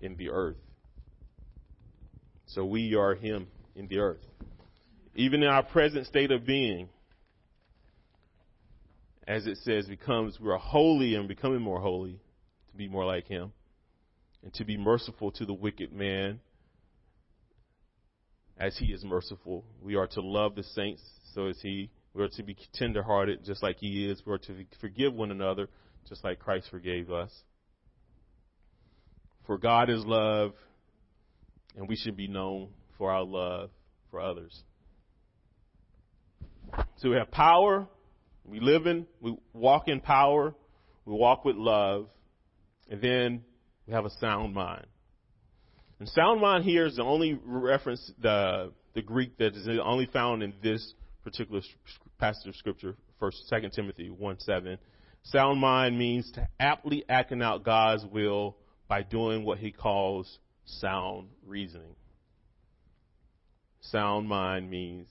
in 0.00 0.16
the 0.16 0.30
earth. 0.30 0.56
So 2.46 2.64
we 2.64 2.94
are 2.94 3.14
him 3.14 3.46
in 3.74 3.86
the 3.86 3.98
earth. 3.98 4.24
Even 5.14 5.42
in 5.42 5.48
our 5.48 5.62
present 5.62 6.06
state 6.06 6.30
of 6.30 6.46
being, 6.46 6.88
as 9.26 9.46
it 9.46 9.58
says, 9.58 9.86
becomes 9.86 10.38
we 10.40 10.50
are 10.50 10.58
holy 10.58 11.14
and 11.14 11.28
becoming 11.28 11.60
more 11.60 11.80
holy 11.80 12.20
to 12.70 12.76
be 12.76 12.88
more 12.88 13.04
like 13.04 13.26
him, 13.26 13.52
and 14.42 14.52
to 14.54 14.64
be 14.64 14.76
merciful 14.76 15.30
to 15.32 15.44
the 15.44 15.52
wicked 15.52 15.92
man 15.92 16.40
as 18.58 18.76
he 18.78 18.86
is 18.86 19.04
merciful. 19.04 19.64
We 19.82 19.96
are 19.96 20.06
to 20.08 20.20
love 20.20 20.54
the 20.54 20.62
saints, 20.62 21.02
so 21.34 21.46
is 21.46 21.60
he. 21.60 21.90
We 22.14 22.22
are 22.22 22.28
to 22.28 22.42
be 22.42 22.56
tenderhearted, 22.74 23.44
just 23.44 23.62
like 23.62 23.78
he 23.78 24.08
is. 24.08 24.22
We 24.26 24.32
are 24.32 24.38
to 24.38 24.64
forgive 24.80 25.14
one 25.14 25.30
another, 25.30 25.68
just 26.08 26.24
like 26.24 26.38
Christ 26.38 26.68
forgave 26.70 27.10
us. 27.10 27.32
For 29.46 29.58
God 29.58 29.90
is 29.90 30.04
love, 30.04 30.52
and 31.76 31.88
we 31.88 31.96
should 31.96 32.16
be 32.16 32.28
known 32.28 32.70
for 32.98 33.10
our 33.10 33.24
love 33.24 33.70
for 34.10 34.20
others. 34.20 34.62
So 37.00 37.08
we 37.08 37.16
have 37.16 37.30
power, 37.30 37.88
we 38.44 38.60
live 38.60 38.86
in, 38.86 39.06
we 39.22 39.34
walk 39.54 39.88
in 39.88 40.00
power, 40.00 40.54
we 41.06 41.14
walk 41.14 41.46
with 41.46 41.56
love, 41.56 42.08
and 42.90 43.00
then 43.00 43.42
we 43.86 43.94
have 43.94 44.04
a 44.04 44.10
sound 44.20 44.52
mind. 44.52 44.84
And 45.98 46.06
sound 46.10 46.42
mind 46.42 46.64
here 46.64 46.84
is 46.84 46.96
the 46.96 47.02
only 47.02 47.40
reference, 47.42 48.12
the, 48.20 48.72
the 48.94 49.00
Greek 49.00 49.38
that 49.38 49.56
is 49.56 49.66
only 49.82 50.10
found 50.12 50.42
in 50.42 50.52
this 50.62 50.92
particular 51.24 51.62
passage 52.18 52.48
of 52.48 52.56
scripture, 52.56 52.96
first, 53.18 53.48
second 53.48 53.70
Timothy 53.70 54.10
1 54.10 54.40
7. 54.40 54.76
Sound 55.22 55.58
mind 55.58 55.98
means 55.98 56.30
to 56.32 56.46
aptly 56.58 57.04
acting 57.08 57.40
out 57.40 57.64
God's 57.64 58.04
will 58.04 58.58
by 58.88 59.02
doing 59.04 59.42
what 59.42 59.56
he 59.56 59.72
calls 59.72 60.38
sound 60.66 61.28
reasoning. 61.46 61.94
Sound 63.80 64.28
mind 64.28 64.70
means 64.70 65.08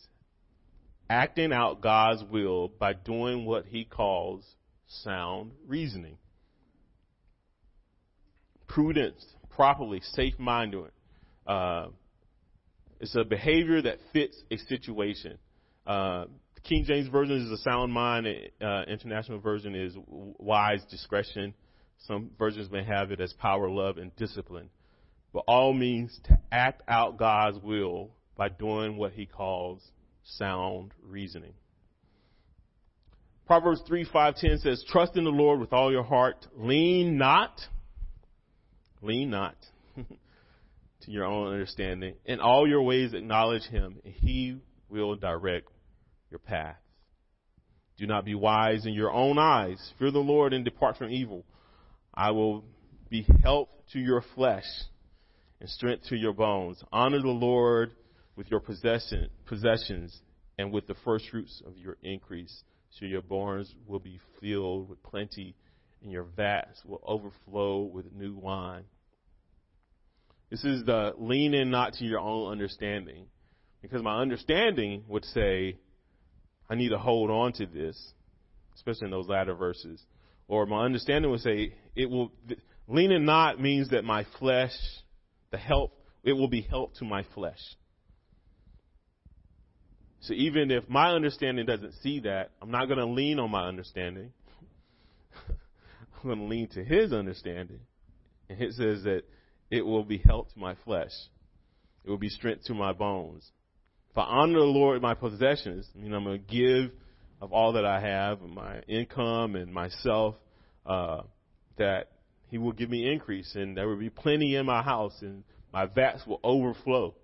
acting 1.09 1.51
out 1.51 1.81
God's 1.81 2.23
will 2.23 2.67
by 2.67 2.93
doing 2.93 3.45
what 3.45 3.65
he 3.65 3.83
calls 3.83 4.45
sound 4.87 5.51
reasoning. 5.67 6.17
Prudence, 8.67 9.25
properly, 9.49 10.01
safe 10.13 10.37
minded. 10.37 10.91
Uh, 11.47 11.87
it's 12.99 13.15
a 13.15 13.23
behavior 13.23 13.81
that 13.81 13.97
fits 14.13 14.37
a 14.51 14.57
situation. 14.57 15.37
Uh, 15.87 16.25
King 16.63 16.83
James 16.85 17.07
version 17.07 17.37
is 17.37 17.51
a 17.51 17.57
sound 17.63 17.91
mind. 17.91 18.27
Uh, 18.61 18.83
international 18.87 19.39
version 19.39 19.73
is 19.73 19.95
wise 20.07 20.83
discretion. 20.91 21.53
Some 22.05 22.31
versions 22.37 22.69
may 22.69 22.83
have 22.83 23.11
it 23.11 23.19
as 23.19 23.33
power, 23.33 23.69
love, 23.69 23.97
and 23.97 24.15
discipline. 24.15 24.69
But 25.33 25.43
all 25.47 25.73
means 25.73 26.19
to 26.25 26.37
act 26.51 26.83
out 26.87 27.17
God's 27.17 27.59
will 27.63 28.11
by 28.35 28.49
doing 28.49 28.97
what 28.97 29.13
he 29.13 29.25
calls 29.25 29.81
sound 30.23 30.93
reasoning. 31.03 31.53
Proverbs 33.47 33.81
3, 33.87 34.07
5, 34.11 34.35
10 34.35 34.57
says, 34.59 34.85
Trust 34.87 35.17
in 35.17 35.23
the 35.23 35.31
Lord 35.31 35.59
with 35.59 35.73
all 35.73 35.91
your 35.91 36.03
heart. 36.03 36.45
Lean 36.55 37.17
not, 37.17 37.59
lean 39.01 39.31
not 39.31 39.55
to 39.95 41.11
your 41.11 41.25
own 41.25 41.51
understanding. 41.51 42.13
In 42.25 42.39
all 42.39 42.67
your 42.67 42.83
ways 42.83 43.13
acknowledge 43.13 43.63
him, 43.63 43.99
and 44.05 44.13
he 44.13 44.59
will 44.87 45.15
direct 45.15 45.67
your 46.29 46.39
paths. 46.39 46.77
Do 47.97 48.05
not 48.05 48.23
be 48.23 48.35
wise 48.35 48.85
in 48.85 48.93
your 48.93 49.11
own 49.11 49.37
eyes. 49.37 49.93
Fear 49.99 50.11
the 50.11 50.19
Lord 50.19 50.53
and 50.53 50.63
depart 50.63 50.97
from 50.97 51.09
evil. 51.09 51.43
I 52.13 52.31
will 52.31 52.63
be 53.09 53.25
health 53.43 53.69
to 53.93 53.99
your 53.99 54.23
flesh 54.35 54.63
and 55.59 55.69
strength 55.69 56.05
to 56.09 56.15
your 56.15 56.33
bones. 56.33 56.81
Honor 56.93 57.19
the 57.19 57.27
Lord 57.27 57.91
with 58.39 58.49
your 58.49 58.61
possession, 58.61 59.27
possessions 59.47 60.17
and 60.57 60.71
with 60.71 60.87
the 60.87 60.95
first 61.03 61.29
fruits 61.29 61.61
of 61.67 61.75
your 61.75 61.97
increase. 62.01 62.63
So 62.91 63.03
your 63.03 63.21
barns 63.21 63.75
will 63.85 63.99
be 63.99 64.17
filled 64.39 64.87
with 64.87 65.03
plenty 65.03 65.57
and 66.01 66.09
your 66.09 66.23
vats 66.23 66.79
will 66.85 67.01
overflow 67.05 67.81
with 67.81 68.13
new 68.13 68.37
wine. 68.37 68.85
This 70.49 70.63
is 70.63 70.85
the 70.85 71.11
lean 71.17 71.53
in 71.53 71.69
not 71.69 71.95
to 71.95 72.05
your 72.05 72.21
own 72.21 72.49
understanding. 72.49 73.25
Because 73.81 74.01
my 74.01 74.21
understanding 74.21 75.03
would 75.09 75.25
say, 75.25 75.75
I 76.69 76.75
need 76.75 76.89
to 76.89 76.97
hold 76.97 77.29
on 77.29 77.51
to 77.53 77.65
this, 77.65 78.13
especially 78.73 79.07
in 79.07 79.11
those 79.11 79.27
latter 79.27 79.53
verses. 79.53 80.01
Or 80.47 80.65
my 80.65 80.85
understanding 80.85 81.29
would 81.29 81.41
say, 81.41 81.73
it 81.93 82.09
will, 82.09 82.31
lean 82.87 83.11
in 83.11 83.25
not 83.25 83.59
means 83.59 83.89
that 83.89 84.05
my 84.05 84.25
flesh, 84.39 84.71
the 85.51 85.57
help, 85.57 85.91
it 86.23 86.31
will 86.31 86.47
be 86.47 86.61
help 86.61 86.95
to 86.95 87.03
my 87.03 87.25
flesh. 87.35 87.59
So 90.21 90.33
even 90.33 90.69
if 90.71 90.87
my 90.89 91.11
understanding 91.11 91.65
doesn't 91.65 91.93
see 92.03 92.21
that, 92.21 92.51
I'm 92.61 92.71
not 92.71 92.87
going 92.87 92.99
to 92.99 93.05
lean 93.05 93.39
on 93.39 93.51
my 93.51 93.67
understanding. 93.67 94.31
I'm 95.49 96.23
going 96.23 96.39
to 96.39 96.45
lean 96.45 96.67
to 96.69 96.83
his 96.83 97.13
understanding. 97.13 97.79
And 98.49 98.61
it 98.61 98.73
says 98.73 99.03
that 99.03 99.21
it 99.71 99.85
will 99.85 100.03
be 100.03 100.17
help 100.17 100.51
to 100.53 100.59
my 100.59 100.75
flesh. 100.83 101.11
It 102.03 102.09
will 102.09 102.17
be 102.17 102.29
strength 102.29 102.65
to 102.65 102.73
my 102.73 102.91
bones. 102.91 103.49
If 104.11 104.17
I 104.17 104.23
honor 104.23 104.59
the 104.59 104.65
Lord 104.65 104.95
with 104.95 105.03
my 105.03 105.13
possessions, 105.13 105.87
I 105.95 106.01
mean, 106.01 106.13
I'm 106.13 106.23
going 106.23 106.43
to 106.43 106.53
give 106.53 106.91
of 107.41 107.53
all 107.53 107.73
that 107.73 107.85
I 107.85 107.99
have, 108.01 108.41
my 108.41 108.81
income 108.87 109.55
and 109.55 109.73
myself, 109.73 110.35
uh, 110.85 111.21
that 111.77 112.11
He 112.49 112.57
will 112.57 112.73
give 112.73 112.89
me 112.89 113.09
increase, 113.09 113.55
and 113.55 113.77
there 113.77 113.87
will 113.87 113.97
be 113.97 114.09
plenty 114.09 114.55
in 114.55 114.65
my 114.65 114.81
house, 114.81 115.15
and 115.21 115.43
my 115.71 115.85
vats 115.85 116.25
will 116.27 116.39
overflow. 116.43 117.15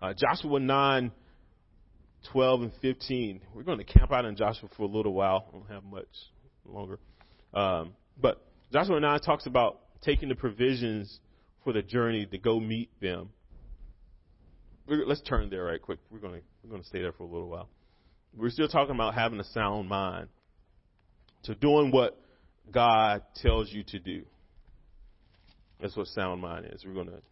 Uh, 0.00 0.12
Joshua 0.16 0.60
9, 0.60 1.10
12 2.32 2.62
and 2.62 2.72
15. 2.82 3.40
We're 3.54 3.62
going 3.62 3.78
to 3.78 3.84
camp 3.84 4.12
out 4.12 4.24
in 4.24 4.36
Joshua 4.36 4.68
for 4.76 4.82
a 4.84 4.86
little 4.86 5.12
while. 5.12 5.46
I 5.48 5.52
don't 5.52 5.68
have 5.68 5.84
much 5.84 6.06
longer. 6.64 6.98
Um, 7.54 7.92
but 8.20 8.42
Joshua 8.72 9.00
9 9.00 9.20
talks 9.20 9.46
about 9.46 9.80
taking 10.02 10.28
the 10.28 10.34
provisions 10.34 11.20
for 11.64 11.72
the 11.72 11.82
journey 11.82 12.26
to 12.26 12.38
go 12.38 12.60
meet 12.60 12.90
them. 13.00 13.30
We're, 14.86 15.04
let's 15.06 15.22
turn 15.22 15.50
there 15.50 15.64
right 15.64 15.80
quick. 15.80 15.98
We're 16.10 16.18
going 16.18 16.34
to 16.34 16.40
we're 16.62 16.70
going 16.70 16.82
to 16.82 16.88
stay 16.88 17.00
there 17.00 17.12
for 17.12 17.24
a 17.24 17.26
little 17.26 17.48
while. 17.48 17.68
We're 18.36 18.50
still 18.50 18.68
talking 18.68 18.94
about 18.94 19.14
having 19.14 19.40
a 19.40 19.44
sound 19.44 19.88
mind. 19.88 20.28
So 21.42 21.54
doing 21.54 21.90
what 21.90 22.20
God 22.70 23.22
tells 23.42 23.72
you 23.72 23.82
to 23.84 23.98
do. 23.98 24.24
That's 25.80 25.96
what 25.96 26.06
sound 26.08 26.40
mind 26.40 26.66
is. 26.72 26.84
We're 26.84 26.94
going 26.94 27.08
to 27.08 27.22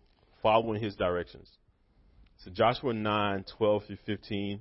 follow 0.42 0.72
in 0.72 0.82
His 0.82 0.96
directions. 0.96 1.48
So 2.38 2.50
Joshua 2.50 2.92
9, 2.92 3.44
12 3.56 3.82
through 3.86 3.98
15. 4.06 4.60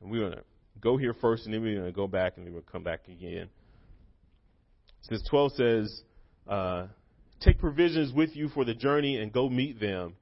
And 0.00 0.10
we're 0.10 0.20
going 0.20 0.32
to 0.32 0.44
go 0.80 0.96
here 0.96 1.14
first, 1.14 1.44
and 1.46 1.54
then 1.54 1.62
we're 1.62 1.74
going 1.74 1.86
to 1.86 1.96
go 1.96 2.06
back, 2.06 2.36
and 2.36 2.46
then 2.46 2.52
we'll 2.52 2.62
come 2.62 2.82
back 2.82 3.08
again. 3.08 3.48
Says 5.02 5.22
12 5.28 5.52
says, 5.52 6.02
uh, 6.48 6.86
Take 7.40 7.58
provisions 7.58 8.12
with 8.12 8.34
you 8.34 8.48
for 8.48 8.64
the 8.64 8.74
journey 8.74 9.18
and 9.18 9.32
go 9.32 9.48
meet 9.48 9.78
them. 9.78 10.14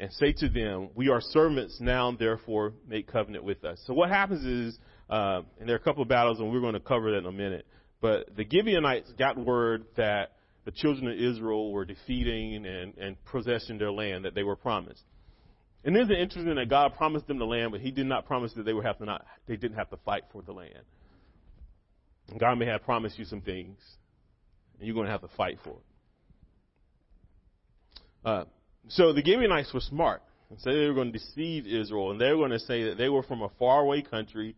And 0.00 0.10
say 0.12 0.32
to 0.38 0.48
them, 0.48 0.88
We 0.94 1.08
are 1.08 1.20
servants 1.20 1.78
now, 1.80 2.10
therefore 2.18 2.72
make 2.88 3.06
covenant 3.06 3.44
with 3.44 3.64
us. 3.64 3.80
So 3.86 3.94
what 3.94 4.10
happens 4.10 4.44
is, 4.44 4.78
uh, 5.08 5.42
and 5.60 5.68
there 5.68 5.76
are 5.76 5.78
a 5.78 5.82
couple 5.82 6.02
of 6.02 6.08
battles, 6.08 6.40
and 6.40 6.50
we're 6.50 6.60
going 6.60 6.74
to 6.74 6.80
cover 6.80 7.12
that 7.12 7.18
in 7.18 7.26
a 7.26 7.32
minute. 7.32 7.66
But 8.00 8.36
the 8.36 8.44
Gibeonites 8.50 9.12
got 9.18 9.38
word 9.38 9.84
that 9.96 10.32
the 10.64 10.72
children 10.72 11.08
of 11.08 11.18
Israel 11.18 11.70
were 11.72 11.84
defeating 11.84 12.66
and, 12.66 12.96
and 12.98 13.16
possessing 13.26 13.78
their 13.78 13.92
land 13.92 14.24
that 14.24 14.34
they 14.34 14.42
were 14.42 14.56
promised. 14.56 15.02
And 15.84 15.96
isn't 15.96 16.10
it 16.10 16.18
interesting 16.18 16.54
that 16.54 16.68
God 16.68 16.94
promised 16.96 17.26
them 17.26 17.38
the 17.38 17.44
land, 17.44 17.72
but 17.72 17.80
He 17.80 17.90
did 17.90 18.06
not 18.06 18.26
promise 18.26 18.52
that 18.54 18.64
they 18.64 18.72
would 18.72 18.84
have 18.84 18.98
to 18.98 19.04
not, 19.04 19.26
they 19.46 19.56
didn't 19.56 19.76
have 19.76 19.90
to 19.90 19.98
fight 19.98 20.24
for 20.32 20.42
the 20.42 20.52
land. 20.52 20.84
God 22.38 22.58
may 22.58 22.66
have 22.66 22.82
promised 22.82 23.18
you 23.18 23.24
some 23.26 23.42
things, 23.42 23.78
and 24.78 24.86
you're 24.86 24.94
going 24.94 25.06
to 25.06 25.12
have 25.12 25.20
to 25.20 25.36
fight 25.36 25.58
for 25.62 25.70
it. 25.70 25.84
Uh, 28.24 28.44
so 28.88 29.12
the 29.12 29.22
Gibeonites 29.22 29.72
were 29.74 29.80
smart. 29.80 30.22
And 30.50 30.60
so 30.60 30.72
they 30.72 30.86
were 30.86 30.94
going 30.94 31.12
to 31.12 31.18
deceive 31.18 31.66
Israel, 31.66 32.10
and 32.10 32.20
they 32.20 32.30
were 32.30 32.36
going 32.36 32.50
to 32.50 32.60
say 32.60 32.84
that 32.84 32.98
they 32.98 33.08
were 33.08 33.22
from 33.22 33.42
a 33.42 33.48
faraway 33.58 34.02
country, 34.02 34.54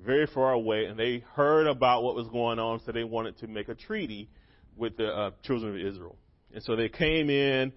very 0.00 0.26
far 0.26 0.52
away, 0.52 0.86
and 0.86 0.98
they 0.98 1.24
heard 1.34 1.66
about 1.66 2.02
what 2.02 2.14
was 2.14 2.28
going 2.28 2.58
on, 2.58 2.80
so 2.84 2.92
they 2.92 3.04
wanted 3.04 3.38
to 3.38 3.46
make 3.46 3.68
a 3.68 3.74
treaty 3.74 4.28
with 4.76 4.96
the 4.96 5.06
uh, 5.06 5.30
children 5.42 5.72
of 5.72 5.86
Israel. 5.86 6.16
And 6.52 6.62
so 6.62 6.76
they 6.76 6.88
came 6.88 7.30
in, 7.30 7.72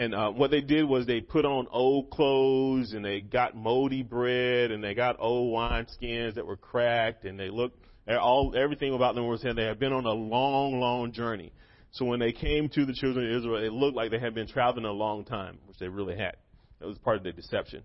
and 0.00 0.14
uh, 0.14 0.30
what 0.30 0.50
they 0.50 0.62
did 0.62 0.88
was 0.88 1.06
they 1.06 1.20
put 1.20 1.44
on 1.44 1.66
old 1.70 2.08
clothes, 2.10 2.94
and 2.94 3.04
they 3.04 3.20
got 3.20 3.54
moldy 3.54 4.02
bread, 4.02 4.70
and 4.70 4.82
they 4.82 4.94
got 4.94 5.16
old 5.18 5.52
wine 5.52 5.86
skins 5.88 6.36
that 6.36 6.46
were 6.46 6.56
cracked, 6.56 7.26
and 7.26 7.38
they 7.38 7.50
looked 7.50 7.76
all 8.08 8.54
everything 8.56 8.94
about 8.94 9.14
them 9.14 9.26
was 9.26 9.42
saying 9.42 9.56
they 9.56 9.64
had 9.64 9.78
been 9.78 9.92
on 9.92 10.06
a 10.06 10.12
long, 10.12 10.80
long 10.80 11.12
journey. 11.12 11.52
So 11.92 12.06
when 12.06 12.18
they 12.18 12.32
came 12.32 12.70
to 12.70 12.86
the 12.86 12.94
children 12.94 13.30
of 13.30 13.36
Israel, 13.36 13.62
it 13.62 13.72
looked 13.72 13.94
like 13.94 14.10
they 14.10 14.18
had 14.18 14.34
been 14.34 14.48
traveling 14.48 14.86
a 14.86 14.90
long 14.90 15.24
time, 15.24 15.58
which 15.66 15.78
they 15.78 15.88
really 15.88 16.16
had. 16.16 16.36
That 16.80 16.86
was 16.86 16.96
part 16.98 17.18
of 17.18 17.22
the 17.22 17.32
deception. 17.32 17.82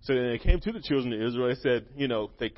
So 0.00 0.14
then 0.14 0.30
they 0.30 0.38
came 0.38 0.60
to 0.60 0.72
the 0.72 0.80
children 0.80 1.12
of 1.12 1.20
Israel. 1.20 1.48
They 1.48 1.60
said, 1.60 1.86
you 1.94 2.08
know, 2.08 2.30
they, 2.38 2.52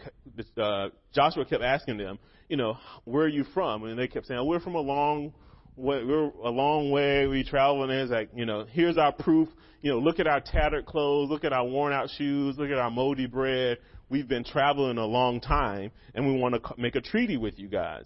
uh, 0.57 0.91
Joshua 1.13 1.45
kept 1.45 1.65
asking 1.65 1.99
them, 1.99 2.21
you 2.49 2.57
know, 2.57 2.77
where 3.05 3.25
are 3.25 3.29
you 3.29 3.45
from? 3.53 3.83
And 3.83 3.99
they 3.99 4.07
kept 4.07 4.27
saying, 4.27 4.47
we're 4.47 4.61
from 4.61 4.77
a 4.77 4.81
long 4.81 5.33
we're 5.77 6.31
a 6.45 6.51
long 6.51 6.91
way. 6.91 7.27
We 7.27 7.45
travel. 7.45 7.83
And 7.83 7.93
it's 7.93 8.11
like, 8.11 8.31
you 8.35 8.47
know, 8.47 8.67
here's 8.71 8.99
our 8.99 9.13
proof. 9.13 9.49
You 9.81 9.93
know, 9.93 9.99
look 9.99 10.21
at 10.21 10.27
our 10.27 10.41
tattered 10.41 10.87
clothes. 10.87 11.31
Look 11.31 11.45
at 11.45 11.53
our 11.53 11.67
worn 11.67 11.93
out 11.93 12.09
shoes. 12.17 12.57
Look 12.59 12.71
at 12.71 12.79
our 12.79 12.91
moldy 12.91 13.27
bread 13.27 13.79
we've 14.13 14.29
been 14.29 14.45
traveling 14.45 14.99
a 14.99 15.07
long 15.07 15.41
time 15.41 15.91
and 16.15 16.27
we 16.27 16.39
want 16.39 16.55
to 16.55 16.75
make 16.77 16.95
a 16.95 17.01
treaty 17.01 17.39
with 17.39 17.59
you 17.59 17.67
guys. 17.67 18.05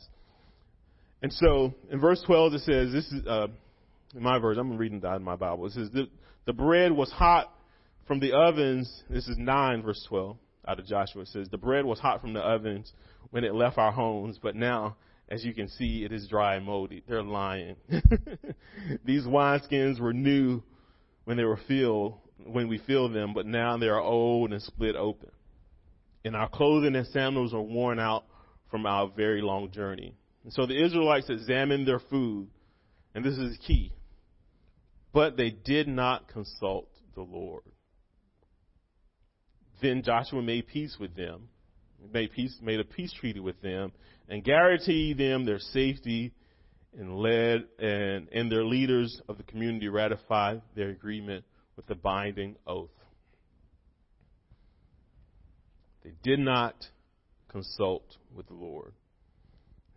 And 1.21 1.33
so 1.33 1.75
in 1.91 2.01
verse 2.01 2.23
12 2.25 2.55
it 2.55 2.61
says, 2.61 2.93
this 2.93 3.07
is, 3.11 3.27
uh, 3.27 3.49
in 4.15 4.23
my 4.23 4.39
verse, 4.39 4.57
I'm 4.59 4.79
reading 4.79 5.01
that 5.01 5.17
in 5.17 5.25
my 5.25 5.35
Bible. 5.35 5.67
It 5.67 5.73
says, 5.73 5.91
the, 5.93 6.09
the 6.47 6.53
bread 6.53 6.93
was 6.93 7.11
hot 7.11 7.53
from 8.07 8.21
the 8.21 8.33
ovens. 8.33 9.03
This 9.11 9.27
is 9.27 9.37
9 9.37 9.83
verse 9.83 10.03
12 10.09 10.37
out 10.69 10.79
of 10.79 10.87
Joshua. 10.87 11.23
It 11.23 11.29
says, 11.29 11.49
the 11.51 11.59
bread 11.59 11.85
was 11.85 11.99
hot 11.99 12.21
from 12.21 12.33
the 12.33 12.41
ovens 12.41 12.93
when 13.31 13.43
it 13.43 13.53
left 13.53 13.77
our 13.77 13.91
homes, 13.91 14.39
but 14.41 14.55
now, 14.55 14.97
as 15.29 15.45
you 15.45 15.55
can 15.55 15.69
see, 15.69 16.05
it 16.05 16.13
is 16.13 16.29
dry 16.29 16.57
and 16.57 16.67
moldy. 16.67 17.03
They're 17.09 17.23
lying. 17.23 17.77
These 19.05 19.25
wineskins 19.25 20.01
were 20.01 20.13
new 20.13 20.63
when 21.25 21.37
they 21.37 21.45
were 21.45 21.59
filled, 21.69 22.15
when 22.45 22.69
we 22.69 22.79
filled 22.79 23.15
them, 23.15 23.35
but 23.35 23.47
now 23.47 23.77
they 23.77 23.89
are 23.89 24.01
old 24.01 24.53
and 24.53 24.63
split 24.63 24.95
open 24.95 25.31
and 26.27 26.35
our 26.35 26.49
clothing 26.49 26.97
and 26.97 27.07
sandals 27.07 27.55
are 27.55 27.63
worn 27.63 28.01
out 28.01 28.25
from 28.69 28.85
our 28.85 29.09
very 29.09 29.41
long 29.41 29.71
journey. 29.71 30.13
And 30.43 30.53
so 30.53 30.67
the 30.67 30.85
Israelites 30.85 31.31
examined 31.31 31.87
their 31.87 32.01
food, 32.01 32.49
and 33.15 33.25
this 33.25 33.39
is 33.39 33.57
key. 33.65 33.93
But 35.13 35.37
they 35.37 35.51
did 35.51 35.87
not 35.87 36.27
consult 36.29 36.89
the 37.15 37.23
Lord. 37.23 37.63
Then 39.81 40.03
Joshua 40.03 40.43
made 40.43 40.67
peace 40.67 40.97
with 40.99 41.15
them, 41.15 41.49
made 42.13 42.33
peace, 42.33 42.57
made 42.61 42.81
a 42.81 42.85
peace 42.85 43.13
treaty 43.13 43.41
with 43.41 43.63
them, 43.63 43.93
and 44.29 44.43
guarantee 44.43 45.13
them 45.13 45.45
their 45.45 45.59
safety, 45.59 46.33
and 46.99 47.17
led 47.17 47.65
and, 47.79 48.29
and 48.33 48.51
their 48.51 48.65
leaders 48.65 49.21
of 49.29 49.37
the 49.37 49.43
community 49.43 49.89
ratified 49.89 50.63
their 50.75 50.89
agreement 50.89 51.45
with 51.77 51.87
the 51.87 51.95
binding 51.95 52.57
oath. 52.67 52.91
They 56.03 56.13
did 56.23 56.39
not 56.39 56.75
consult 57.49 58.17
with 58.35 58.47
the 58.47 58.55
Lord. 58.55 58.93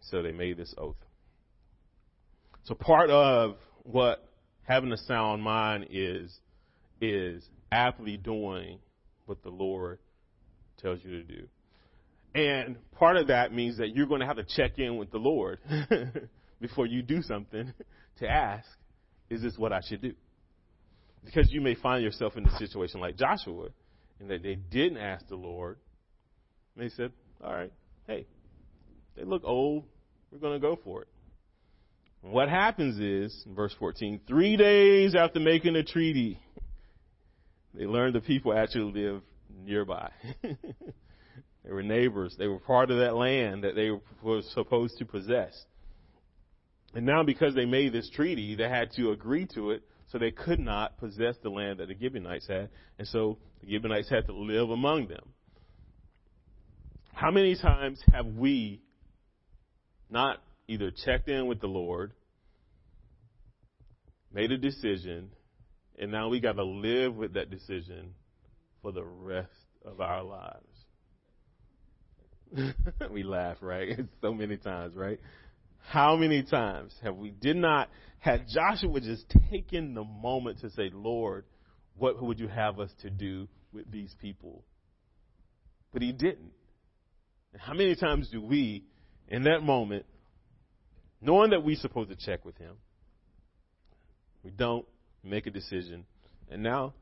So 0.02 0.22
they 0.22 0.32
made 0.32 0.58
this 0.58 0.74
oath. 0.78 0.96
So 2.64 2.76
part 2.76 3.10
of 3.10 3.58
what 3.84 4.28
having 4.64 4.92
a 4.92 4.98
sound 4.98 5.42
mind 5.42 5.88
is, 5.90 6.38
is 7.00 7.44
aptly 7.72 8.18
doing 8.18 8.80
what 9.26 9.42
the 9.44 9.50
Lord 9.50 10.00
tells 10.82 11.00
you 11.04 11.12
to 11.12 11.24
do. 11.24 11.48
And 12.36 12.78
part 12.92 13.18
of 13.18 13.28
that 13.28 13.54
means 13.54 13.78
that 13.78 13.96
you're 13.96 14.06
going 14.06 14.22
to 14.22 14.28
have 14.28 14.38
to 14.38 14.44
check 14.44 14.78
in 14.78 14.98
with 14.98 15.12
the 15.12 15.18
Lord 15.18 15.60
before 16.62 16.86
you 16.86 17.02
do 17.02 17.22
something 17.22 17.74
to 18.20 18.28
ask, 18.28 18.68
is 19.30 19.42
this 19.42 19.58
what 19.58 19.74
I 19.74 19.82
should 19.82 20.02
do? 20.02 20.14
Because 21.26 21.52
you 21.52 21.62
may 21.62 21.76
find 21.76 22.04
yourself 22.04 22.38
in 22.38 22.46
a 22.46 22.58
situation 22.58 23.00
like 23.00 23.18
Joshua, 23.18 23.70
and 24.20 24.30
that 24.30 24.44
they 24.44 24.56
didn't 24.56 24.98
ask 24.98 25.28
the 25.28 25.36
Lord. 25.36 25.78
They 26.76 26.90
said, 26.90 27.12
all 27.44 27.54
right, 27.54 27.72
hey, 28.08 28.26
they 29.16 29.24
look 29.24 29.44
old. 29.44 29.86
We're 30.32 30.40
going 30.40 30.54
to 30.54 30.60
go 30.60 30.78
for 30.84 31.02
it. 31.02 31.08
And 32.24 32.32
what 32.32 32.50
happens 32.50 33.00
is, 33.00 33.44
in 33.46 33.56
verse 33.56 33.74
14, 33.80 34.22
three 34.28 34.58
days 34.58 35.16
after 35.16 35.40
making 35.40 35.76
a 35.76 35.84
treaty, 35.84 36.40
they 37.74 37.86
learned 37.86 38.16
the 38.16 38.22
people 38.22 38.54
actually 38.54 38.92
live 39.02 39.22
nearby. 39.66 40.12
they 41.70 41.76
were 41.76 41.84
neighbors. 41.84 42.36
They 42.36 42.48
were 42.48 42.58
part 42.58 42.90
of 42.90 42.98
that 42.98 43.16
land 43.16 43.64
that 43.64 43.76
they 43.76 43.92
were 44.24 44.42
supposed 44.56 44.98
to 44.98 45.06
possess. 45.06 45.54
And 46.96 47.06
now 47.06 47.22
because 47.22 47.54
they 47.54 47.66
made 47.66 47.94
this 47.94 48.10
treaty, 48.10 48.56
they 48.56 48.68
had 48.68 48.92
to 48.94 49.12
agree 49.12 49.46
to 49.54 49.70
it, 49.70 49.84
so 50.08 50.18
they 50.18 50.32
could 50.32 50.60
not 50.60 50.98
possess 50.98 51.36
the 51.44 51.52
land 51.52 51.80
that 51.80 51.88
the 51.88 51.96
Gibeonites 51.96 52.48
had. 52.48 52.70
And 52.98 53.08
so 53.08 53.38
the 53.62 53.70
Gibeonites 53.70 54.10
had 54.10 54.26
to 54.26 54.34
live 54.34 54.72
among 54.72 55.10
them. 55.10 55.34
How 57.14 57.30
many 57.30 57.56
times 57.56 58.02
have 58.12 58.26
we 58.26 58.82
not 60.10 60.42
either 60.68 60.90
checked 61.06 61.30
in 61.30 61.46
with 61.46 61.62
the 61.62 61.68
Lord, 61.68 62.14
made 64.34 64.52
a 64.52 64.58
decision, 64.58 65.30
and 66.00 66.12
now 66.12 66.30
we 66.30 66.40
got 66.40 66.54
to 66.54 66.64
live 66.64 67.16
with 67.16 67.36
that 67.36 67.52
decision 67.52 68.16
for 68.82 68.92
the 68.92 69.04
rest 69.04 69.52
of 69.86 70.02
our 70.02 70.24
lives? 70.24 70.69
we 73.12 73.24
laugh, 73.24 73.58
right? 73.62 74.00
so 74.22 74.34
many 74.34 74.58
times, 74.58 74.96
right? 74.96 75.20
How 75.88 76.16
many 76.16 76.44
times 76.44 76.94
have 77.04 77.16
we 77.16 77.32
did 77.32 77.56
not 77.56 77.90
had 78.20 78.48
Joshua 78.48 79.00
just 79.00 79.26
taken 79.50 79.94
the 79.94 80.04
moment 80.04 80.60
to 80.60 80.70
say, 80.72 80.90
Lord, 80.94 81.46
what 81.98 82.22
would 82.22 82.40
you 82.40 82.48
have 82.48 82.80
us 82.80 82.92
to 83.02 83.10
do 83.10 83.48
with 83.72 83.90
these 83.92 84.14
people? 84.22 84.64
But 85.94 86.02
he 86.02 86.12
didn't. 86.12 86.52
And 87.54 87.62
how 87.62 87.74
many 87.74 87.96
times 87.96 88.30
do 88.30 88.42
we, 88.42 88.84
in 89.28 89.44
that 89.44 89.64
moment, 89.64 90.06
knowing 91.22 91.52
that 91.52 91.64
we're 91.64 91.78
supposed 91.78 92.10
to 92.10 92.16
check 92.16 92.46
with 92.46 92.58
him, 92.58 92.76
we 94.44 94.52
don't 94.52 94.86
make 95.24 95.48
a 95.48 95.52
decision, 95.52 96.06
and 96.50 96.64
now 96.64 96.94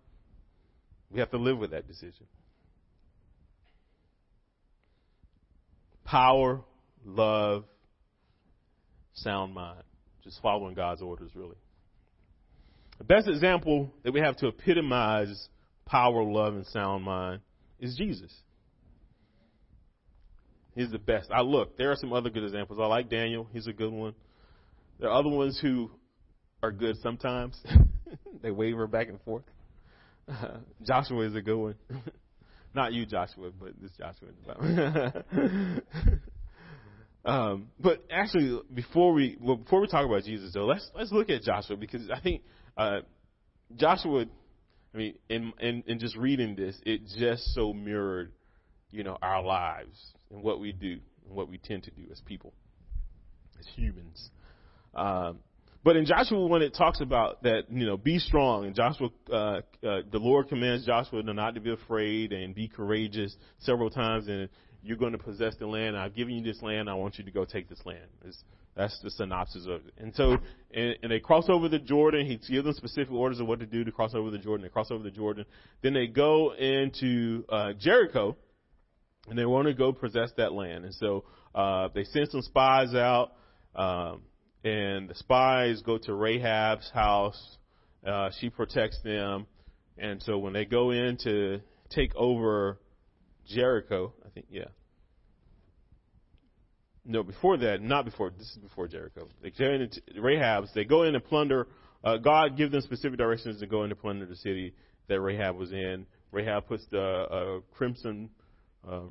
we 1.12 1.20
have 1.20 1.32
to 1.32 1.38
live 1.38 1.58
with 1.58 1.72
that 1.72 1.88
decision. 1.88 2.26
Power, 6.08 6.62
love, 7.06 7.66
sound 9.14 9.54
mind. 9.54 9.84
Just 10.24 10.42
following 10.42 10.74
God's 10.74 11.02
orders, 11.02 11.32
really. 11.36 11.58
The 12.98 13.04
best 13.04 13.28
example 13.28 13.92
that 14.04 14.14
we 14.14 14.22
have 14.22 14.38
to 14.38 14.48
epitomize 14.48 15.50
power, 15.86 16.24
love, 16.24 16.56
and 16.56 16.66
sound 16.68 17.04
mind 17.04 17.42
is 17.80 17.96
Jesus. 17.98 18.34
He's 20.76 20.92
the 20.92 20.98
best. 20.98 21.30
I 21.30 21.42
look, 21.42 21.78
there 21.78 21.92
are 21.92 21.96
some 21.96 22.14
other 22.14 22.30
good 22.30 22.44
examples. 22.44 22.80
I 22.82 22.86
like 22.86 23.10
Daniel. 23.10 23.48
He's 23.52 23.68
a 23.68 23.74
good 23.74 23.92
one. 23.92 24.14
There 25.00 25.10
are 25.10 25.20
other 25.20 25.30
ones 25.30 25.60
who 25.62 25.92
are 26.64 26.72
good 26.72 26.96
sometimes. 27.04 27.60
they 28.42 28.52
waver 28.52 28.88
back 28.88 29.10
and 29.10 29.20
forth. 29.24 29.44
Uh, 30.28 30.58
Joshua 30.88 31.26
is 31.26 31.36
a 31.36 31.42
good 31.42 31.58
one. 31.58 31.76
Not 32.78 32.94
you, 32.94 33.08
Joshua, 33.08 33.50
but 33.60 33.74
this 33.82 33.90
Joshua. 33.98 35.24
Um, 37.26 37.68
but 37.78 38.06
actually, 38.10 38.58
before 38.74 39.12
we 39.12 39.36
well, 39.42 39.58
before 39.58 39.82
we 39.82 39.88
talk 39.88 40.06
about 40.06 40.24
Jesus, 40.24 40.54
though, 40.54 40.66
let's 40.66 40.90
let's 40.96 41.12
look 41.12 41.30
at 41.30 41.42
Joshua 41.42 41.76
because 41.76 42.10
I 42.10 42.22
think 42.22 42.42
uh, 42.78 43.00
Joshua. 43.76 44.28
I 44.94 44.98
mean, 44.98 45.16
in, 45.28 45.52
in 45.60 45.84
in 45.88 46.00
just 46.00 46.16
reading 46.16 46.56
this, 46.56 46.80
it 46.86 47.02
just 47.20 47.54
so 47.54 47.74
mirrored, 47.74 48.32
you 48.92 49.04
know, 49.04 49.18
our 49.22 49.44
lives 49.44 50.00
and 50.32 50.42
what 50.42 50.62
we 50.62 50.72
do 50.72 51.00
and 51.26 51.36
what 51.36 51.50
we 51.50 51.58
tend 51.58 51.84
to 51.84 51.92
do 51.92 52.04
as 52.14 52.22
people, 52.22 52.54
as 53.60 53.68
humans. 53.76 54.30
Um, 54.96 55.40
but 55.88 55.96
in 55.96 56.06
Joshua, 56.06 56.46
when 56.46 56.62
it 56.62 56.74
talks 56.74 57.00
about 57.00 57.44
that, 57.44 57.72
you 57.72 57.86
know, 57.86 57.96
be 57.96 58.20
strong, 58.20 58.66
and 58.66 58.76
Joshua, 58.76 59.08
uh, 59.32 59.36
uh, 59.38 59.62
the 59.82 60.20
Lord 60.20 60.50
commands 60.50 60.86
Joshua 60.86 61.24
not 61.24 61.56
to 61.56 61.62
be 61.62 61.72
afraid 61.72 62.34
and 62.34 62.54
be 62.54 62.68
courageous 62.68 63.34
several 63.60 63.90
times, 63.90 64.28
and 64.28 64.50
you're 64.84 64.98
going 64.98 65.14
to 65.14 65.18
possess 65.18 65.56
the 65.56 65.66
land. 65.66 65.96
I've 65.96 66.14
given 66.14 66.34
you 66.34 66.44
this 66.44 66.62
land. 66.62 66.90
I 66.90 66.94
want 66.96 67.18
you 67.18 67.24
to 67.24 67.32
go 67.32 67.46
take 67.46 67.70
this 67.70 67.80
land. 67.86 68.04
It's, 68.26 68.38
that's 68.76 69.00
the 69.02 69.10
synopsis 69.12 69.64
of 69.66 69.88
it. 69.88 69.94
And 69.98 70.14
so, 70.14 70.36
and, 70.74 70.98
and 71.04 71.10
they 71.10 71.22
cross 71.22 71.46
over 71.48 71.70
the 71.70 71.80
Jordan. 71.80 72.26
He 72.26 72.36
gives 72.36 72.66
them 72.66 72.74
specific 72.74 73.14
orders 73.14 73.40
of 73.40 73.48
what 73.48 73.62
to 73.62 73.66
do 73.66 73.86
to 73.86 73.92
cross 73.94 74.14
over 74.14 74.30
the 74.30 74.40
Jordan. 74.40 74.64
They 74.64 74.70
cross 74.70 74.92
over 74.92 75.06
the 75.06 75.10
Jordan. 75.10 75.46
Then 75.84 75.94
they 75.94 76.08
go 76.08 76.54
into 76.54 77.46
uh, 77.48 77.72
Jericho, 77.80 78.36
and 79.30 79.40
they 79.40 79.46
want 79.46 79.70
to 79.70 79.74
go 79.74 79.94
possess 79.94 80.32
that 80.36 80.52
land. 80.52 80.84
And 80.84 80.94
so 80.96 81.24
uh, 81.56 81.88
they 81.96 82.04
send 82.04 82.28
some 82.28 82.42
spies 82.42 82.94
out, 82.94 83.32
um, 83.74 84.24
and 84.68 85.10
the 85.10 85.16
spies 85.16 85.82
go 85.82 85.98
to 85.98 86.14
Rahab's 86.14 86.90
house. 86.94 87.58
Uh, 88.06 88.30
she 88.40 88.50
protects 88.50 89.00
them, 89.04 89.48
and 89.98 90.22
so 90.24 90.38
when 90.38 90.54
they 90.54 90.66
go 90.66 90.92
in 90.92 91.18
to 91.24 91.60
take 91.90 92.16
over 92.16 92.80
Jericho, 93.48 94.14
I 94.26 94.30
think, 94.30 94.48
yeah. 94.50 94.66
No, 97.06 97.24
before 97.24 97.58
that, 97.58 97.82
not 97.82 98.04
before. 98.04 98.32
This 98.38 98.48
is 98.48 98.58
before 98.58 98.88
Jericho. 98.88 99.30
Rahab's. 100.20 100.74
They 100.74 100.84
go 100.84 101.04
in 101.04 101.16
and 101.16 101.24
plunder. 101.24 101.68
Uh, 102.04 102.18
God 102.18 102.58
gives 102.58 102.74
them 102.74 102.82
specific 102.82 103.18
directions 103.18 103.62
to 103.62 103.68
go 103.68 103.84
in 103.84 103.92
and 103.92 104.00
plunder 104.00 104.26
the 104.26 104.36
city 104.36 104.74
that 105.08 105.22
Rahab 105.22 105.56
was 105.56 105.72
in. 105.72 106.06
Rahab 106.32 106.68
puts 106.68 106.86
the 106.92 107.02
uh, 107.02 107.60
crimson 107.78 108.30
uh, 108.88 109.04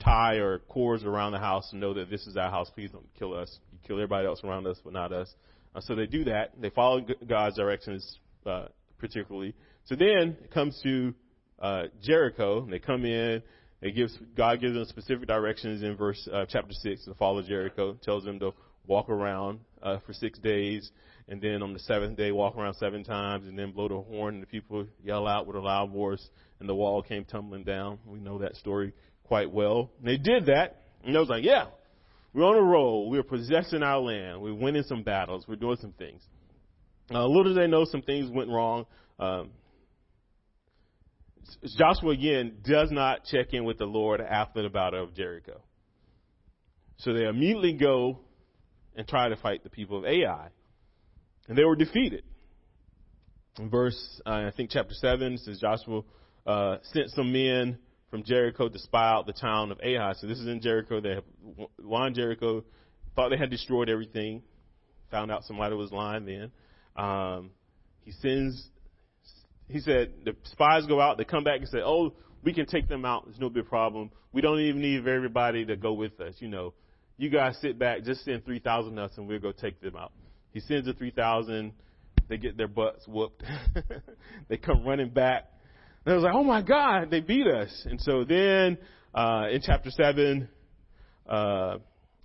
tie 0.00 0.36
or 0.36 0.60
cords 0.60 1.02
around 1.04 1.32
the 1.32 1.40
house 1.40 1.70
to 1.70 1.76
know 1.76 1.94
that 1.94 2.08
this 2.08 2.26
is 2.28 2.36
our 2.36 2.50
house. 2.50 2.70
Please 2.72 2.90
don't 2.92 3.08
kill 3.18 3.34
us. 3.34 3.58
You 3.82 3.88
kill 3.88 3.96
everybody 3.96 4.26
else 4.26 4.42
around 4.44 4.66
us, 4.66 4.78
but 4.82 4.92
not 4.92 5.12
us. 5.12 5.34
Uh, 5.74 5.80
so 5.80 5.94
they 5.94 6.06
do 6.06 6.24
that. 6.24 6.52
They 6.60 6.70
follow 6.70 7.04
God's 7.26 7.56
directions 7.56 8.18
uh, 8.46 8.66
particularly. 8.98 9.54
So 9.84 9.94
then 9.94 10.36
it 10.42 10.50
comes 10.50 10.78
to 10.82 11.14
uh, 11.60 11.82
Jericho. 12.02 12.66
They 12.68 12.78
come 12.78 13.04
in. 13.04 13.42
They 13.80 13.92
give 13.92 14.10
God 14.36 14.60
gives 14.60 14.74
them 14.74 14.84
specific 14.86 15.28
directions 15.28 15.82
in 15.82 15.96
verse 15.96 16.28
uh, 16.32 16.46
chapter 16.48 16.72
six. 16.72 17.04
The 17.04 17.14
fall 17.14 17.38
of 17.38 17.46
Jericho 17.46 17.96
tells 18.02 18.24
them 18.24 18.40
to 18.40 18.52
walk 18.86 19.08
around 19.08 19.60
uh, 19.82 19.98
for 20.04 20.12
six 20.12 20.38
days, 20.40 20.90
and 21.28 21.40
then 21.40 21.62
on 21.62 21.72
the 21.72 21.78
seventh 21.78 22.16
day 22.16 22.32
walk 22.32 22.56
around 22.56 22.74
seven 22.74 23.04
times, 23.04 23.46
and 23.46 23.56
then 23.56 23.70
blow 23.70 23.88
the 23.88 24.00
horn, 24.00 24.34
and 24.34 24.42
the 24.42 24.48
people 24.48 24.86
yell 25.04 25.28
out 25.28 25.46
with 25.46 25.54
a 25.54 25.60
loud 25.60 25.92
voice, 25.92 26.26
and 26.58 26.68
the 26.68 26.74
wall 26.74 27.02
came 27.02 27.24
tumbling 27.24 27.62
down. 27.62 27.98
We 28.04 28.18
know 28.18 28.38
that 28.38 28.56
story 28.56 28.92
quite 29.24 29.52
well. 29.52 29.90
And 30.00 30.08
they 30.08 30.16
did 30.16 30.46
that, 30.46 30.82
and 31.04 31.14
they 31.14 31.18
was 31.18 31.28
like, 31.28 31.44
yeah, 31.44 31.66
we're 32.38 32.44
on 32.44 32.54
a 32.54 32.62
roll. 32.62 33.10
We're 33.10 33.24
possessing 33.24 33.82
our 33.82 33.98
land. 33.98 34.40
We're 34.40 34.54
winning 34.54 34.84
some 34.84 35.02
battles. 35.02 35.44
We're 35.48 35.56
doing 35.56 35.76
some 35.80 35.92
things. 35.92 36.22
Uh, 37.10 37.26
little 37.26 37.42
do 37.42 37.54
they 37.54 37.66
know 37.66 37.84
some 37.84 38.02
things 38.02 38.30
went 38.30 38.48
wrong. 38.48 38.86
Um, 39.18 39.50
Joshua 41.76 42.10
again 42.10 42.58
does 42.64 42.92
not 42.92 43.24
check 43.24 43.54
in 43.54 43.64
with 43.64 43.78
the 43.78 43.86
Lord 43.86 44.20
after 44.20 44.62
the 44.62 44.68
battle 44.68 45.02
of 45.02 45.14
Jericho. 45.14 45.60
So 46.98 47.12
they 47.12 47.24
immediately 47.24 47.72
go 47.72 48.20
and 48.94 49.08
try 49.08 49.28
to 49.28 49.36
fight 49.36 49.64
the 49.64 49.70
people 49.70 49.98
of 49.98 50.04
Ai. 50.04 50.48
And 51.48 51.58
they 51.58 51.64
were 51.64 51.74
defeated. 51.74 52.22
In 53.58 53.68
verse, 53.68 54.20
uh, 54.24 54.30
I 54.30 54.52
think 54.56 54.70
chapter 54.70 54.94
7 54.94 55.38
says 55.38 55.58
Joshua 55.58 56.02
uh, 56.46 56.76
sent 56.92 57.10
some 57.10 57.32
men 57.32 57.78
from 58.10 58.22
Jericho 58.24 58.68
to 58.68 58.78
spy 58.78 59.10
out 59.10 59.26
the 59.26 59.32
town 59.32 59.70
of 59.70 59.78
Ai. 59.82 60.12
So 60.14 60.26
this 60.26 60.38
is 60.38 60.46
in 60.46 60.60
Jericho. 60.60 61.00
They 61.00 61.18
won 61.82 62.14
Jericho, 62.14 62.64
thought 63.14 63.30
they 63.30 63.36
had 63.36 63.50
destroyed 63.50 63.88
everything, 63.88 64.42
found 65.10 65.30
out 65.30 65.44
somebody 65.44 65.74
was 65.74 65.92
lying 65.92 66.24
then. 66.24 66.50
Um, 66.96 67.50
he 68.04 68.12
sends 68.12 68.68
he 69.68 69.80
said 69.80 70.12
the 70.24 70.34
spies 70.44 70.86
go 70.86 71.00
out, 71.00 71.18
they 71.18 71.24
come 71.24 71.44
back 71.44 71.60
and 71.60 71.68
say, 71.68 71.80
"Oh, 71.84 72.14
we 72.42 72.52
can 72.52 72.66
take 72.66 72.88
them 72.88 73.04
out. 73.04 73.26
There's 73.26 73.38
no 73.38 73.50
big 73.50 73.66
problem. 73.66 74.10
We 74.32 74.40
don't 74.40 74.60
even 74.60 74.80
need 74.80 75.06
everybody 75.06 75.64
to 75.66 75.76
go 75.76 75.92
with 75.92 76.18
us. 76.20 76.34
You 76.38 76.48
know, 76.48 76.74
you 77.16 77.28
guys 77.30 77.58
sit 77.60 77.78
back, 77.78 78.04
just 78.04 78.24
send 78.24 78.44
three 78.44 78.60
thousand 78.60 78.98
us, 78.98 79.12
and 79.16 79.28
we'll 79.28 79.38
go 79.38 79.52
take 79.52 79.80
them 79.80 79.96
out." 79.96 80.12
He 80.52 80.60
sends 80.60 80.86
the 80.86 80.94
three 80.94 81.10
thousand. 81.10 81.72
They 82.28 82.38
get 82.38 82.56
their 82.56 82.68
butts 82.68 83.06
whooped. 83.06 83.42
they 84.48 84.56
come 84.56 84.84
running 84.84 85.10
back. 85.10 85.50
And 86.08 86.14
I 86.14 86.16
was 86.16 86.24
like, 86.24 86.34
"Oh 86.34 86.42
my 86.42 86.62
God, 86.62 87.10
they 87.10 87.20
beat 87.20 87.46
us!" 87.46 87.84
And 87.84 88.00
so 88.00 88.24
then 88.24 88.78
uh, 89.14 89.48
in 89.52 89.60
chapter 89.62 89.90
seven, 89.90 90.48
uh, 91.28 91.76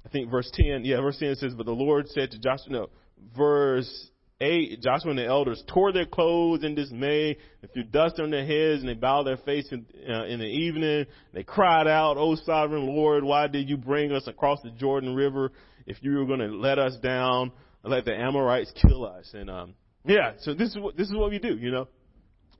I 0.06 0.10
think 0.10 0.32
verse 0.32 0.50
ten, 0.54 0.86
yeah, 0.86 1.02
verse 1.02 1.17
ten 1.19 1.36
says, 1.36 1.54
"But 1.54 1.65
the 1.65 1.74
Lord 1.74 2.08
said 2.08 2.32
to 2.32 2.39
Joshua, 2.39 2.72
no." 2.72 2.89
verse 3.38 4.10
8, 4.41 4.82
Joshua 4.82 5.12
and 5.12 5.19
the 5.19 5.26
elders 5.26 5.63
tore 5.67 5.91
their 5.91 6.06
clothes 6.06 6.63
in 6.63 6.76
dismay 6.76 7.38
and 7.62 7.72
threw 7.74 7.84
dust 7.84 8.19
on 8.19 8.32
their 8.32 8.46
heads 8.46 8.82
and 8.82 8.89
they 8.89 8.93
bowed 8.93 9.24
their 9.24 9.38
face 9.38 9.67
in, 9.72 9.86
uh, 10.10 10.26
in 10.26 10.39
the 10.39 10.46
evening. 10.46 11.06
They 11.34 11.43
cried 11.43 11.88
out, 11.88 12.17
O 12.17 12.36
sovereign 12.36 12.88
Lord, 12.88 13.24
why 13.24 13.48
did 13.48 13.69
you 13.69 13.78
bring 13.78 14.12
us 14.12 14.28
across 14.28 14.62
the 14.62 14.72
Jordan 14.72 15.15
River 15.15 15.52
if 15.86 15.98
you 16.02 16.17
were 16.17 16.26
going 16.26 16.39
to 16.39 16.48
let 16.48 16.80
us 16.80 16.98
down 16.98 17.52
let 17.84 18.06
the 18.06 18.13
Amorites 18.13 18.72
kill 18.82 19.06
us? 19.06 19.30
And, 19.34 19.50
um, 19.50 19.76
yeah, 20.06 20.34
so 20.39 20.54
this 20.54 20.69
is 20.69 20.78
what, 20.78 20.98
this 20.98 21.08
is 21.08 21.15
what 21.15 21.30
we 21.30 21.39
do, 21.39 21.58
you 21.58 21.72
know. 21.72 21.88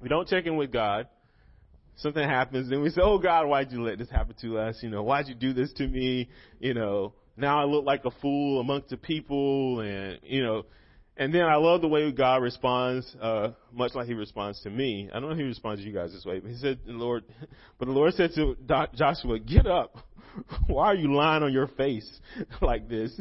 We 0.03 0.09
don't 0.09 0.27
check 0.27 0.45
in 0.45 0.57
with 0.57 0.69
God. 0.69 1.07
Something 1.95 2.27
happens, 2.27 2.69
and 2.69 2.81
we 2.81 2.89
say, 2.89 2.99
"Oh 3.01 3.19
God, 3.19 3.47
why'd 3.47 3.71
you 3.71 3.83
let 3.83 3.99
this 3.99 4.09
happen 4.09 4.35
to 4.41 4.57
us? 4.57 4.77
You 4.83 4.89
know, 4.89 5.01
why'd 5.01 5.29
you 5.29 5.33
do 5.33 5.53
this 5.53 5.71
to 5.73 5.87
me? 5.87 6.27
You 6.59 6.73
know, 6.73 7.13
now 7.37 7.61
I 7.61 7.63
look 7.63 7.85
like 7.85 8.03
a 8.03 8.11
fool 8.21 8.59
amongst 8.59 8.89
the 8.89 8.97
people, 8.97 9.79
and 9.79 10.19
you 10.23 10.43
know, 10.43 10.65
and 11.15 11.33
then 11.33 11.43
I 11.43 11.55
love 11.55 11.79
the 11.79 11.87
way 11.87 12.11
God 12.11 12.41
responds, 12.41 13.15
uh, 13.21 13.51
much 13.71 13.95
like 13.95 14.07
He 14.07 14.13
responds 14.13 14.59
to 14.63 14.69
me. 14.69 15.07
I 15.09 15.21
don't 15.21 15.29
know 15.29 15.35
if 15.35 15.37
He 15.37 15.43
responds 15.45 15.79
to 15.79 15.87
you 15.87 15.93
guys 15.93 16.11
this 16.11 16.25
way, 16.25 16.39
but 16.39 16.51
He 16.51 16.57
said, 16.57 16.79
"The 16.85 16.91
Lord," 16.91 17.23
but 17.79 17.85
the 17.85 17.93
Lord 17.93 18.13
said 18.15 18.31
to 18.35 18.57
Joshua, 18.93 19.39
"Get 19.39 19.67
up. 19.67 19.95
Why 20.67 20.87
are 20.87 20.95
you 20.95 21.13
lying 21.13 21.43
on 21.43 21.53
your 21.53 21.67
face 21.67 22.11
like 22.61 22.89
this? 22.89 23.17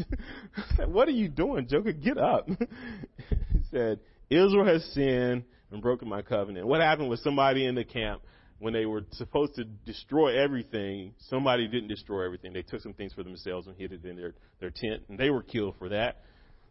what 0.84 1.06
are 1.06 1.12
you 1.12 1.28
doing, 1.28 1.68
Joker? 1.68 1.92
Get 1.92 2.18
up." 2.18 2.48
he 2.48 3.60
said, 3.70 4.00
"Israel 4.30 4.64
has 4.64 4.84
sinned 4.94 5.44
and 5.72 5.82
broken 5.82 6.08
my 6.08 6.22
covenant." 6.22 6.66
What 6.66 6.80
happened 6.80 7.08
was 7.08 7.22
somebody 7.22 7.66
in 7.66 7.74
the 7.74 7.84
camp? 7.84 8.22
when 8.62 8.72
they 8.72 8.86
were 8.86 9.02
supposed 9.14 9.56
to 9.56 9.64
destroy 9.64 10.40
everything, 10.40 11.12
somebody 11.28 11.66
didn't 11.66 11.88
destroy 11.88 12.24
everything. 12.24 12.52
They 12.52 12.62
took 12.62 12.80
some 12.80 12.92
things 12.92 13.12
for 13.12 13.24
themselves 13.24 13.66
and 13.66 13.76
hid 13.76 13.90
it 13.90 14.04
in 14.04 14.14
their, 14.14 14.34
their 14.60 14.70
tent, 14.70 15.02
and 15.08 15.18
they 15.18 15.30
were 15.30 15.42
killed 15.42 15.74
for 15.80 15.88
that. 15.88 16.18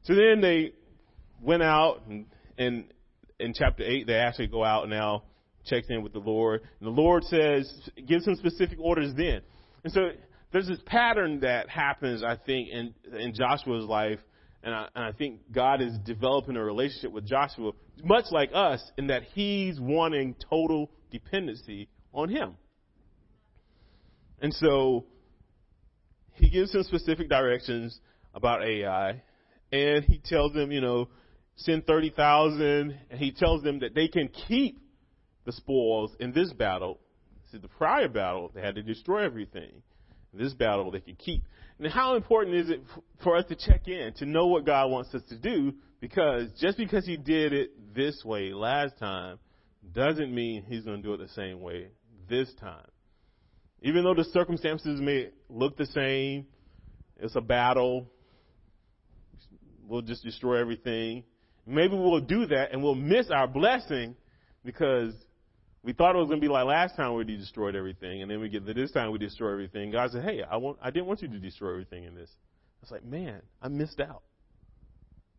So 0.03 0.15
then 0.15 0.39
they 0.39 0.71
went 1.41 1.63
out 1.63 2.03
and, 2.07 2.27
and 2.57 2.85
in 3.39 3.53
chapter 3.53 3.83
8 3.83 4.07
they 4.07 4.15
actually 4.15 4.47
go 4.47 4.63
out 4.63 4.87
now 4.87 5.23
checks 5.65 5.87
in 5.89 6.01
with 6.01 6.13
the 6.13 6.19
Lord 6.19 6.61
and 6.79 6.87
the 6.87 7.01
Lord 7.01 7.23
says 7.25 7.89
gives 8.07 8.25
some 8.25 8.35
specific 8.35 8.79
orders 8.79 9.13
then 9.15 9.41
and 9.83 9.91
so 9.91 10.09
there's 10.51 10.67
this 10.67 10.79
pattern 10.85 11.41
that 11.41 11.69
happens 11.69 12.23
I 12.23 12.35
think 12.35 12.69
in 12.69 12.93
in 13.17 13.33
Joshua's 13.33 13.85
life 13.85 14.19
and 14.63 14.73
I, 14.73 14.87
and 14.95 15.03
I 15.03 15.11
think 15.11 15.51
God 15.51 15.81
is 15.81 15.97
developing 16.05 16.55
a 16.55 16.63
relationship 16.63 17.11
with 17.11 17.25
Joshua 17.25 17.71
much 18.03 18.25
like 18.31 18.49
us 18.53 18.81
in 18.97 19.07
that 19.07 19.23
he's 19.33 19.79
wanting 19.79 20.35
total 20.49 20.89
dependency 21.11 21.87
on 22.13 22.29
him 22.29 22.55
and 24.41 24.53
so 24.53 25.05
he 26.33 26.49
gives 26.49 26.73
him 26.73 26.83
specific 26.83 27.29
directions 27.29 27.99
about 28.33 28.63
Ai 28.63 29.21
and 29.71 30.03
he 30.05 30.19
tells 30.23 30.53
them 30.53 30.71
you 30.71 30.81
know 30.81 31.07
send 31.61 31.85
30,000, 31.85 32.97
and 33.09 33.19
he 33.19 33.31
tells 33.31 33.63
them 33.63 33.79
that 33.79 33.93
they 33.93 34.07
can 34.07 34.29
keep 34.47 34.79
the 35.45 35.51
spoils 35.51 36.11
in 36.19 36.31
this 36.33 36.51
battle. 36.53 36.99
See, 37.51 37.57
the 37.57 37.67
prior 37.67 38.07
battle, 38.07 38.51
they 38.53 38.61
had 38.61 38.75
to 38.75 38.83
destroy 38.83 39.23
everything. 39.23 39.81
In 40.33 40.39
this 40.39 40.53
battle, 40.53 40.91
they 40.91 41.01
can 41.01 41.15
keep. 41.15 41.43
And 41.81 41.91
how 41.91 42.15
important 42.15 42.55
is 42.57 42.69
it 42.69 42.81
for 43.23 43.35
us 43.35 43.45
to 43.49 43.55
check 43.55 43.87
in, 43.87 44.13
to 44.17 44.25
know 44.27 44.45
what 44.45 44.67
God 44.67 44.91
wants 44.91 45.15
us 45.15 45.23
to 45.29 45.35
do? 45.35 45.73
Because 45.99 46.49
just 46.59 46.77
because 46.77 47.07
he 47.07 47.17
did 47.17 47.53
it 47.53 47.95
this 47.95 48.23
way 48.23 48.53
last 48.53 48.99
time 48.99 49.39
doesn't 49.91 50.33
mean 50.33 50.63
he's 50.67 50.83
going 50.83 51.01
to 51.01 51.03
do 51.03 51.15
it 51.15 51.17
the 51.17 51.33
same 51.33 51.59
way 51.59 51.87
this 52.29 52.53
time. 52.59 52.85
Even 53.81 54.03
though 54.03 54.13
the 54.13 54.25
circumstances 54.25 55.01
may 55.01 55.29
look 55.49 55.75
the 55.75 55.87
same, 55.87 56.45
it's 57.17 57.35
a 57.35 57.41
battle, 57.41 58.05
we'll 59.87 60.03
just 60.03 60.23
destroy 60.23 60.59
everything. 60.59 61.23
Maybe 61.65 61.95
we'll 61.95 62.19
do 62.19 62.45
that 62.45 62.73
and 62.73 62.83
we'll 62.83 62.93
miss 62.93 63.31
our 63.31 63.47
blessing 63.47 64.15
because 64.63 65.15
we 65.83 65.93
thought 65.93 66.15
it 66.15 66.19
was 66.19 66.27
going 66.27 66.39
to 66.39 66.45
be 66.45 66.51
like 66.51 66.65
last 66.65 66.95
time 66.95 67.13
where 67.13 67.25
we 67.25 67.37
destroyed 67.37 67.75
everything, 67.75 68.21
and 68.21 68.29
then 68.29 68.39
we 68.39 68.49
get 68.49 68.65
to 68.65 68.73
this 68.73 68.91
time 68.91 69.11
we 69.11 69.17
destroy 69.17 69.51
everything. 69.51 69.91
God 69.91 70.11
said, 70.11 70.23
"Hey, 70.23 70.43
I 70.43 70.57
want, 70.57 70.77
I 70.81 70.91
didn't 70.91 71.07
want 71.07 71.21
you 71.21 71.27
to 71.27 71.39
destroy 71.39 71.71
everything 71.71 72.03
in 72.03 72.15
this." 72.15 72.29
It's 72.81 72.91
like, 72.91 73.03
man, 73.03 73.41
I 73.61 73.67
missed 73.67 73.99
out. 73.99 74.23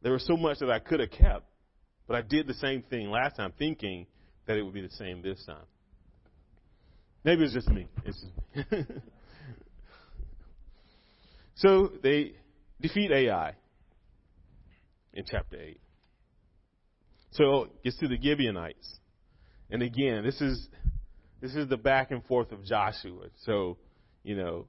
There 0.02 0.12
was 0.12 0.26
so 0.26 0.37
much 0.37 0.59
that 0.59 0.70
I 0.70 0.78
could 0.78 1.00
have 1.00 1.11
kept, 1.11 1.44
but 2.07 2.16
I 2.16 2.22
did 2.22 2.46
the 2.46 2.55
same 2.55 2.83
thing 2.83 3.11
last 3.11 3.37
time, 3.37 3.52
thinking 3.59 4.07
that 4.46 4.57
it 4.57 4.62
would 4.62 4.74
be 4.74 4.83
the 4.83 4.90
same 4.90 5.22
this 5.22 5.44
time. 5.46 5.64
Maybe 7.24 7.44
it's 7.44 7.55
just 7.55 7.68
me. 7.68 7.87
It's 8.05 8.20
just 8.20 8.70
me. 8.70 8.87
so 11.55 11.92
they 12.02 12.35
defeat 12.81 13.12
Ai 13.12 13.55
in 15.14 15.24
chapter 15.24 15.57
eight. 15.57 15.81
So 17.31 17.64
it 17.64 17.85
gets 17.85 17.98
to 17.98 18.09
the 18.09 18.18
Gibeonites. 18.20 18.98
And 19.72 19.82
again, 19.82 20.22
this 20.22 20.38
is 20.42 20.68
this 21.40 21.54
is 21.54 21.66
the 21.68 21.78
back 21.78 22.11
and 22.11 22.22
forth 22.26 22.52
of 22.52 22.62
Joshua. 22.62 23.28
So, 23.46 23.78
you 24.22 24.37
know, 24.37 24.66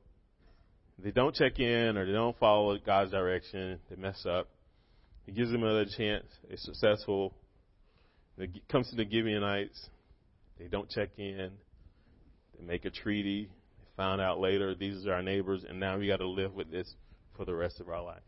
they 0.97 1.11
don't 1.11 1.35
check 1.35 1.59
in 1.59 1.97
or 1.97 2.05
they 2.05 2.13
don't 2.13 2.37
follow 2.39 2.77
God's 2.77 3.11
direction, 3.11 3.79
they 3.89 3.97
mess 3.97 4.25
up. 4.25 4.47
He 5.25 5.33
gives 5.33 5.51
them 5.51 5.63
another 5.63 5.85
chance. 5.85 6.25
They're 6.47 6.57
successful. 6.57 7.33
It 8.37 8.49
comes 8.71 8.89
to 8.89 8.95
the 8.95 9.03
Gibeonites. 9.03 9.89
They 10.57 10.67
don't 10.67 10.89
check 10.89 11.09
in. 11.17 11.51
They 12.57 12.65
make 12.65 12.85
a 12.85 12.89
treaty. 12.89 13.49
They 13.79 13.87
found 13.97 14.21
out 14.21 14.39
later 14.39 14.73
these 14.73 15.05
are 15.05 15.13
our 15.13 15.21
neighbors, 15.21 15.65
and 15.67 15.79
now 15.79 15.97
we 15.97 16.07
got 16.07 16.17
to 16.17 16.27
live 16.27 16.53
with 16.53 16.71
this 16.71 16.93
for 17.35 17.45
the 17.45 17.53
rest 17.53 17.79
of 17.79 17.89
our 17.89 18.01
life. 18.01 18.21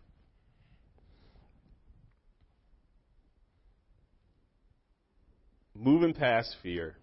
Moving 5.76 6.14
past 6.14 6.56
fear, 6.64 6.96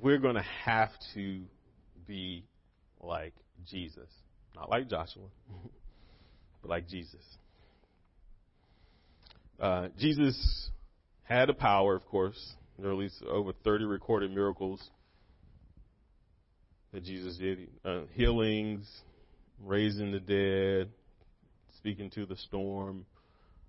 we're 0.00 0.18
going 0.18 0.34
to 0.34 0.44
have 0.64 0.90
to 1.14 1.42
be 2.06 2.44
like 3.00 3.34
Jesus. 3.68 4.08
Not 4.54 4.70
like 4.70 4.88
Joshua, 4.88 5.24
but 6.62 6.70
like 6.70 6.88
Jesus. 6.88 7.24
Uh, 9.58 9.88
Jesus 9.98 10.70
had 11.22 11.48
the 11.48 11.54
power, 11.54 11.94
of 11.94 12.04
course. 12.06 12.54
There 12.78 12.88
are 12.88 12.92
at 12.92 12.98
least 12.98 13.22
over 13.28 13.52
30 13.64 13.84
recorded 13.84 14.32
miracles 14.32 14.90
that 16.92 17.04
Jesus 17.04 17.36
did 17.36 17.68
uh, 17.84 18.02
healings, 18.12 18.88
raising 19.64 20.12
the 20.12 20.20
dead, 20.20 20.90
speaking 21.78 22.10
to 22.10 22.26
the 22.26 22.36
storm, 22.36 23.06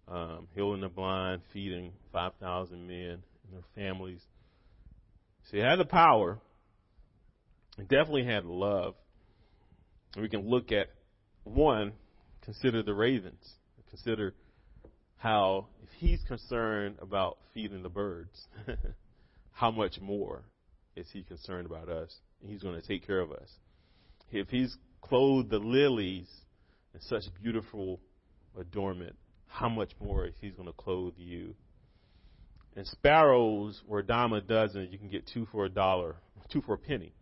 um, 0.08 0.48
healing 0.54 0.82
the 0.82 0.90
blind, 0.90 1.42
feeding 1.52 1.92
5,000 2.12 2.88
men 2.88 2.98
and 2.98 3.22
their 3.52 3.64
families. 3.76 4.22
So 5.50 5.58
he 5.58 5.64
had 5.64 5.80
the 5.80 5.86
power. 5.86 6.40
He 7.78 7.84
definitely 7.84 8.26
had 8.26 8.46
love. 8.46 8.96
We 10.18 10.30
can 10.30 10.48
look 10.48 10.72
at 10.72 10.88
one, 11.44 11.94
consider 12.44 12.84
the 12.84 12.94
ravens. 12.94 13.56
Consider 13.90 14.34
how, 15.18 15.68
if 15.84 15.90
he's 15.98 16.20
concerned 16.28 16.98
about 17.02 17.38
feeding 17.54 17.84
the 17.84 17.90
birds, 17.90 18.48
how 19.52 19.72
much 19.72 20.00
more 20.02 20.44
is 20.96 21.08
he 21.12 21.24
concerned 21.24 21.66
about 21.66 21.90
us? 21.90 22.14
He's 22.46 22.62
going 22.62 22.80
to 22.80 22.88
take 22.88 23.06
care 23.06 23.20
of 23.20 23.32
us. 23.32 23.50
If 24.32 24.50
he's 24.50 24.76
clothed 25.02 25.50
the 25.50 25.60
lilies 25.60 26.28
in 26.94 27.02
such 27.02 27.24
beautiful 27.42 28.00
adornment, 28.60 29.16
how 29.54 29.70
much 29.70 29.92
more 30.04 30.28
he's 30.42 30.56
going 30.56 30.68
to 30.68 30.74
clothe 30.74 31.14
you. 31.16 31.54
And 32.76 32.88
sparrows 32.88 33.80
were 33.88 34.00
a 34.00 34.06
dime 34.06 34.34
a 34.34 34.42
dozen. 34.42 34.90
You 34.92 34.98
can 34.98 35.10
get 35.10 35.30
two 35.32 35.48
for 35.52 35.66
a 35.66 35.70
dollar, 35.70 36.16
two 36.52 36.62
for 36.62 36.74
a 36.74 36.78
penny. 36.78 37.14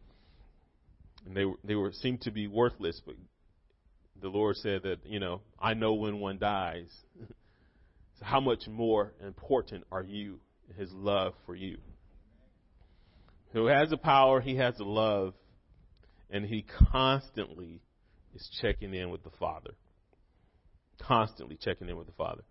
And 1.25 1.35
they 1.35 1.43
were, 1.43 1.55
they 1.63 1.75
were 1.75 1.91
seemed 1.91 2.21
to 2.21 2.31
be 2.31 2.47
worthless, 2.47 3.01
but 3.05 3.15
the 4.21 4.29
Lord 4.29 4.55
said 4.55 4.83
that 4.83 4.99
you 5.05 5.19
know 5.19 5.41
I 5.59 5.73
know 5.73 5.93
when 5.93 6.19
one 6.19 6.39
dies. 6.39 6.89
so 8.19 8.25
how 8.25 8.39
much 8.39 8.65
more 8.67 9.11
important 9.25 9.83
are 9.91 10.03
you? 10.03 10.39
His 10.77 10.89
love 10.93 11.33
for 11.45 11.53
you. 11.53 11.79
Who 13.51 13.65
has 13.65 13.89
the 13.89 13.97
power? 13.97 14.39
He 14.39 14.55
has 14.55 14.77
the 14.77 14.85
love, 14.85 15.33
and 16.29 16.45
he 16.45 16.65
constantly 16.91 17.81
is 18.33 18.49
checking 18.61 18.93
in 18.93 19.09
with 19.09 19.23
the 19.25 19.31
Father 19.37 19.71
constantly 21.01 21.57
checking 21.57 21.89
in 21.89 21.97
with 21.97 22.07
the 22.07 22.13
Father. 22.13 22.43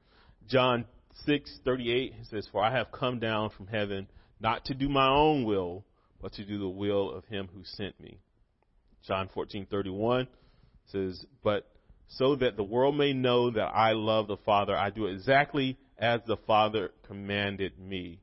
John 0.48 0.86
6:38 1.26 2.26
says, 2.26 2.46
"For 2.48 2.62
I 2.62 2.70
have 2.70 2.92
come 2.92 3.18
down 3.18 3.50
from 3.50 3.66
heaven 3.66 4.08
not 4.40 4.64
to 4.66 4.74
do 4.74 4.88
my 4.88 5.08
own 5.08 5.44
will, 5.44 5.84
but 6.20 6.32
to 6.34 6.44
do 6.44 6.58
the 6.58 6.68
will 6.68 7.10
of 7.10 7.24
him 7.26 7.48
who 7.48 7.64
sent 7.64 7.98
me." 8.00 8.18
John 9.06 9.28
14:31 9.28 10.28
says, 10.86 11.24
"But 11.42 11.66
so 12.08 12.34
that 12.36 12.56
the 12.56 12.64
world 12.64 12.96
may 12.96 13.12
know 13.12 13.50
that 13.50 13.74
I 13.74 13.92
love 13.92 14.26
the 14.26 14.36
Father, 14.36 14.76
I 14.76 14.90
do 14.90 15.06
exactly 15.06 15.78
as 15.98 16.22
the 16.24 16.36
Father 16.36 16.92
commanded 17.02 17.78
me." 17.78 18.20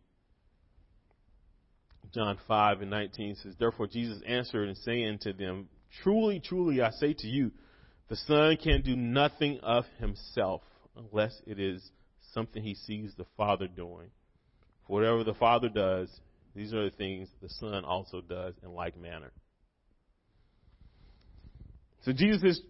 John 2.13 2.37
5 2.47 2.81
and 2.81 2.89
19 2.89 3.35
says, 3.35 3.55
Therefore 3.57 3.87
Jesus 3.87 4.21
answered 4.25 4.67
and 4.67 4.77
saying 4.77 5.19
to 5.19 5.33
them, 5.33 5.69
Truly, 6.01 6.39
truly, 6.39 6.81
I 6.81 6.91
say 6.91 7.13
to 7.13 7.27
you, 7.27 7.51
The 8.09 8.15
Son 8.15 8.57
can 8.57 8.81
do 8.81 8.95
nothing 8.95 9.59
of 9.61 9.85
himself 9.99 10.61
unless 10.95 11.41
it 11.45 11.59
is 11.59 11.91
something 12.33 12.63
he 12.63 12.75
sees 12.75 13.13
the 13.17 13.25
Father 13.35 13.67
doing. 13.67 14.09
For 14.85 14.93
whatever 14.93 15.23
the 15.23 15.33
Father 15.33 15.69
does, 15.69 16.09
these 16.55 16.73
are 16.73 16.85
the 16.85 16.95
things 16.95 17.27
the 17.41 17.49
Son 17.49 17.83
also 17.83 18.21
does 18.21 18.53
in 18.63 18.71
like 18.71 18.97
manner. 18.97 19.31
So 22.03 22.13
Jesus 22.13 22.43
is 22.43 22.61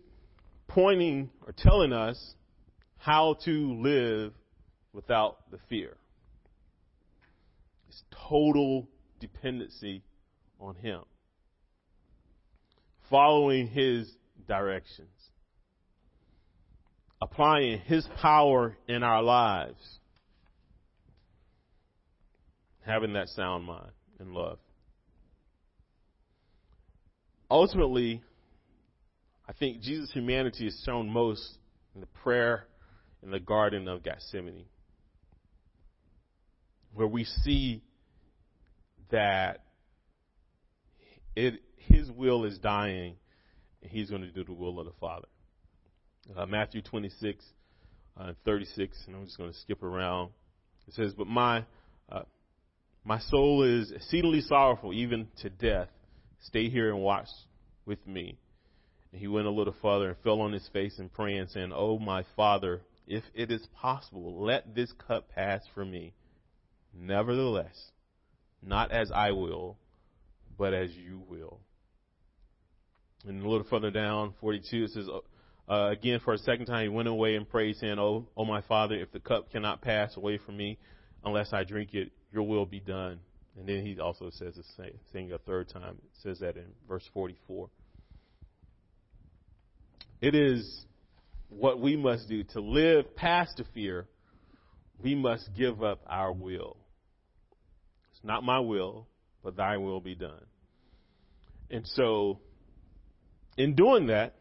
pointing 0.67 1.29
or 1.45 1.53
telling 1.55 1.93
us 1.93 2.33
how 2.97 3.35
to 3.45 3.81
live 3.81 4.33
without 4.93 5.51
the 5.51 5.59
fear. 5.69 5.95
It's 7.87 8.03
total 8.27 8.87
dependency 9.19 10.03
on 10.59 10.75
Him, 10.75 11.01
following 13.09 13.67
His 13.67 14.11
directions, 14.47 15.09
applying 17.21 17.79
His 17.79 18.07
power 18.21 18.77
in 18.87 19.03
our 19.03 19.21
lives, 19.21 19.99
having 22.85 23.13
that 23.13 23.29
sound 23.29 23.65
mind 23.65 23.91
and 24.19 24.33
love. 24.33 24.59
Ultimately, 27.49 28.21
I 29.47 29.53
think 29.53 29.81
Jesus' 29.81 30.11
humanity 30.11 30.67
is 30.67 30.81
shown 30.85 31.09
most 31.09 31.57
in 31.95 32.01
the 32.01 32.07
prayer 32.23 32.67
in 33.23 33.31
the 33.31 33.39
Garden 33.39 33.87
of 33.87 34.03
Gethsemane, 34.03 34.65
where 36.93 37.07
we 37.07 37.23
see 37.23 37.81
that 39.11 39.63
it, 41.35 41.61
his 41.77 42.11
will 42.11 42.45
is 42.45 42.57
dying, 42.57 43.15
and 43.81 43.91
he's 43.91 44.09
going 44.09 44.23
to 44.23 44.31
do 44.31 44.43
the 44.43 44.53
will 44.53 44.79
of 44.79 44.85
the 44.85 44.93
Father. 44.99 45.27
Uh, 46.35 46.45
Matthew 46.45 46.81
26 46.81 47.43
uh, 48.19 48.33
36, 48.43 48.97
and 49.07 49.15
I'm 49.15 49.25
just 49.25 49.37
going 49.37 49.51
to 49.51 49.57
skip 49.59 49.81
around. 49.81 50.31
It 50.87 50.93
says, 50.93 51.13
"But 51.13 51.27
my 51.27 51.65
uh, 52.09 52.23
my 53.03 53.19
soul 53.19 53.63
is 53.63 53.91
exceedingly 53.91 54.41
sorrowful, 54.41 54.93
even 54.93 55.27
to 55.41 55.49
death. 55.49 55.89
Stay 56.41 56.69
here 56.69 56.89
and 56.89 57.01
watch 57.01 57.27
with 57.85 58.05
me." 58.05 58.37
And 59.11 59.21
he 59.21 59.27
went 59.27 59.47
a 59.47 59.51
little 59.51 59.75
further 59.81 60.09
and 60.09 60.17
fell 60.23 60.41
on 60.41 60.51
his 60.51 60.67
face 60.73 60.99
and 60.99 61.11
praying, 61.11 61.47
saying, 61.47 61.71
"Oh 61.73 61.97
my 61.97 62.25
Father, 62.35 62.81
if 63.05 63.23
it 63.33 63.51
is 63.51 63.65
possible, 63.79 64.43
let 64.43 64.75
this 64.75 64.91
cup 65.07 65.29
pass 65.33 65.61
from 65.73 65.91
me. 65.91 66.13
Nevertheless, 66.93 67.91
not 68.61 68.91
as 68.91 69.11
I 69.11 69.31
will, 69.31 69.77
but 70.57 70.73
as 70.73 70.91
you 70.91 71.21
will." 71.29 71.61
And 73.25 73.43
a 73.43 73.49
little 73.49 73.67
further 73.69 73.91
down, 73.91 74.33
42, 74.39 74.83
it 74.83 74.91
says, 74.91 75.09
uh, 75.69 75.89
again, 75.91 76.19
for 76.23 76.33
a 76.33 76.37
second 76.37 76.65
time, 76.65 76.83
he 76.83 76.89
went 76.89 77.07
away 77.07 77.35
and 77.35 77.47
prayed, 77.47 77.75
saying, 77.75 77.99
oh, 77.99 78.27
oh, 78.37 78.45
my 78.45 78.61
Father, 78.61 78.95
if 78.95 79.11
the 79.11 79.19
cup 79.19 79.51
cannot 79.51 79.81
pass 79.81 80.15
away 80.15 80.37
from 80.37 80.55
me 80.55 80.77
unless 81.25 81.51
I 81.51 81.63
drink 81.65 81.93
it, 81.93 82.11
your 82.31 82.43
will 82.43 82.65
be 82.65 82.79
done. 82.79 83.19
And 83.57 83.67
then 83.67 83.85
he 83.85 83.99
also 83.99 84.29
says 84.29 84.55
the 84.55 84.63
same 84.77 84.97
thing 85.11 85.31
a 85.33 85.39
third 85.39 85.69
time. 85.69 85.97
It 85.97 86.21
says 86.23 86.39
that 86.39 86.55
in 86.55 86.67
verse 86.87 87.03
44. 87.13 87.69
It 90.21 90.35
is 90.35 90.85
what 91.49 91.81
we 91.81 91.97
must 91.97 92.29
do 92.29 92.43
to 92.43 92.61
live 92.61 93.15
past 93.15 93.57
the 93.57 93.65
fear. 93.73 94.07
We 95.03 95.15
must 95.15 95.49
give 95.55 95.83
up 95.83 96.01
our 96.07 96.31
will. 96.31 96.77
It's 98.11 98.23
not 98.23 98.43
my 98.43 98.59
will, 98.59 99.07
but 99.43 99.57
thy 99.57 99.77
will 99.77 99.99
be 99.99 100.15
done. 100.15 100.45
And 101.69 101.85
so, 101.85 102.39
in 103.57 103.75
doing 103.75 104.07
that, 104.07 104.36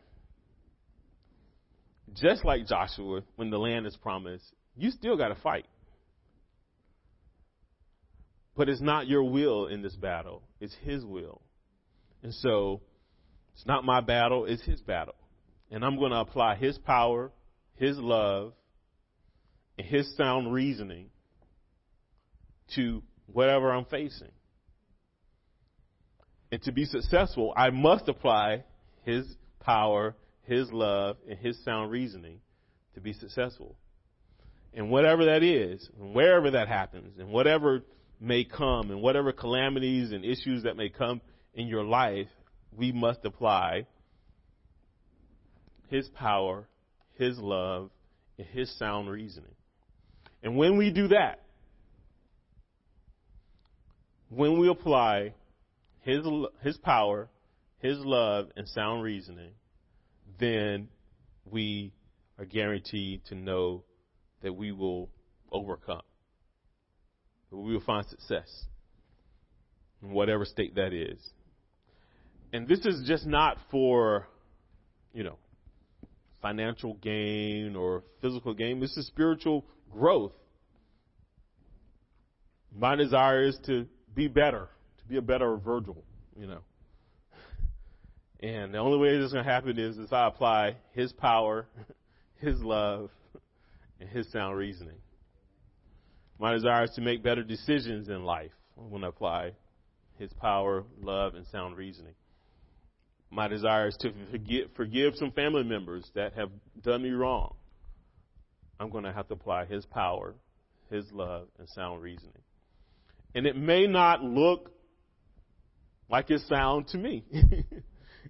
just 2.17 2.45
like 2.45 2.67
Joshua, 2.67 3.23
when 3.37 3.51
the 3.51 3.59
land 3.59 3.87
is 3.87 3.97
promised, 3.97 4.45
you 4.77 4.91
still 4.91 5.17
got 5.17 5.29
to 5.29 5.35
fight. 5.37 5.67
But 8.57 8.69
it's 8.69 8.81
not 8.81 9.07
your 9.07 9.25
will 9.25 9.67
in 9.67 9.83
this 9.83 9.95
battle, 9.95 10.43
it's 10.61 10.75
His 10.83 11.05
will. 11.05 11.43
And 12.23 12.33
so, 12.33 12.81
it's 13.55 13.67
not 13.67 13.85
my 13.85 14.01
battle, 14.01 14.47
it's 14.47 14.63
His 14.63 14.81
battle. 14.81 15.15
And 15.71 15.85
I'm 15.85 15.99
going 15.99 16.13
to 16.13 16.19
apply 16.19 16.57
His 16.57 16.79
power, 16.79 17.31
His 17.75 17.99
love, 17.99 18.55
and 19.79 19.87
His 19.87 20.17
sound 20.17 20.53
reasoning 20.53 21.11
to 22.75 23.03
whatever 23.27 23.73
I'm 23.73 23.85
facing. 23.85 24.31
And 26.51 26.63
to 26.63 26.73
be 26.73 26.85
successful, 26.85 27.53
I 27.57 27.71
must 27.71 28.09
apply 28.09 28.65
His 29.05 29.27
power, 29.61 30.17
his 30.47 30.73
love 30.73 31.17
and 31.29 31.39
his 31.39 31.63
sound 31.65 31.91
reasoning 31.91 32.41
to 32.95 33.01
be 33.01 33.13
successful. 33.13 33.77
And 34.73 34.91
whatever 34.91 35.27
that 35.27 35.43
is, 35.43 35.89
and 35.99 36.15
wherever 36.15 36.51
that 36.53 36.69
happens, 36.69 37.19
and 37.19 37.29
whatever 37.29 37.83
may 38.21 38.45
come, 38.45 38.91
and 38.91 39.03
whatever 39.03 39.33
calamities 39.33 40.13
and 40.13 40.25
issues 40.25 40.63
that 40.65 40.77
may 40.77 40.89
come 40.89 41.21
in 41.55 41.67
your 41.67 41.85
life, 41.85 42.29
we 42.77 42.93
must 42.93 43.25
apply 43.25 43.87
his 45.89 46.09
power, 46.09 46.69
his 47.15 47.39
love, 47.39 47.91
and 48.39 48.47
his 48.49 48.71
sound 48.79 49.11
reasoning. 49.11 49.55
And 50.43 50.57
when 50.57 50.77
we 50.77 50.91
do 50.91 51.09
that, 51.09 51.43
when 54.29 54.59
we 54.61 54.69
apply 54.69 55.33
his, 56.03 56.27
his 56.63 56.77
power, 56.77 57.29
his 57.79 57.99
love, 57.99 58.49
and 58.57 58.69
sound 58.69 59.03
reasoning, 59.03 59.53
then 60.39 60.89
we 61.45 61.93
are 62.39 62.45
guaranteed 62.45 63.25
to 63.27 63.35
know 63.35 63.85
that 64.43 64.53
we 64.53 64.73
will 64.73 65.09
overcome. 65.51 66.03
We 67.51 67.73
will 67.73 67.81
find 67.81 68.07
success 68.07 68.49
in 70.03 70.11
whatever 70.11 70.45
state 70.45 70.75
that 70.75 70.93
is. 70.93 71.19
And 72.53 72.69
this 72.69 72.85
is 72.85 73.07
just 73.07 73.27
not 73.27 73.57
for, 73.71 74.29
you 75.13 75.25
know, 75.25 75.39
financial 76.43 76.95
gain 76.95 77.77
or 77.77 78.05
physical 78.21 78.55
gain. 78.55 78.81
This 78.81 78.97
is 78.97 79.07
spiritual 79.07 79.65
growth. 79.91 80.33
My 82.79 82.95
desire 82.95 83.45
is 83.45 83.59
to 83.67 83.87
be 84.15 84.29
better, 84.29 84.69
to 84.99 85.05
be 85.09 85.17
a 85.17 85.23
better 85.23 85.57
Virgil, 85.57 86.05
you 86.39 86.47
know. 86.47 86.61
And 88.41 88.75
the 88.75 88.79
only 88.79 88.99
way 88.99 89.17
this 89.17 89.27
is 89.27 89.33
going 89.33 89.45
to 89.45 89.51
happen 89.51 89.79
is 89.79 89.99
if 89.99 90.13
I 90.13 90.27
apply 90.27 90.77
His 90.93 91.13
power, 91.13 91.67
His 92.37 92.61
love, 92.61 93.11
and 94.01 94.09
His 94.09 94.31
sound 94.31 94.57
reasoning. 94.57 94.99
My 96.39 96.53
desire 96.53 96.85
is 96.85 96.91
to 96.97 97.01
make 97.01 97.23
better 97.23 97.43
decisions 97.43 98.09
in 98.09 98.25
life 98.25 98.53
when 98.75 99.05
I 99.05 99.09
apply 99.09 99.53
His 100.19 100.33
power, 100.35 100.85
love, 101.01 101.35
and 101.35 101.47
sound 101.47 101.77
reasoning. 101.77 102.15
My 103.31 103.49
desire 103.49 103.89
is 103.89 103.97
to 103.99 104.13
forgive, 104.31 104.71
forgive 104.77 105.15
some 105.17 105.33
family 105.33 105.65
members 105.65 106.09
that 106.15 106.35
have 106.35 106.51
done 106.83 107.03
me 107.03 107.11
wrong. 107.11 107.55
I'm 108.79 108.91
going 108.91 109.05
to 109.05 109.13
have 109.13 109.29
to 109.29 109.35
apply 109.35 109.65
His 109.65 109.87
power, 109.87 110.35
His 110.91 111.11
love, 111.11 111.49
and 111.59 111.69
sound 111.71 112.03
reasoning. 112.03 112.33
And 113.35 113.47
it 113.47 113.57
may 113.57 113.87
not 113.87 114.23
look 114.23 114.71
like 116.11 116.31
it 116.31 116.43
sounds 116.43 116.93
to 116.93 116.99
me. 116.99 117.25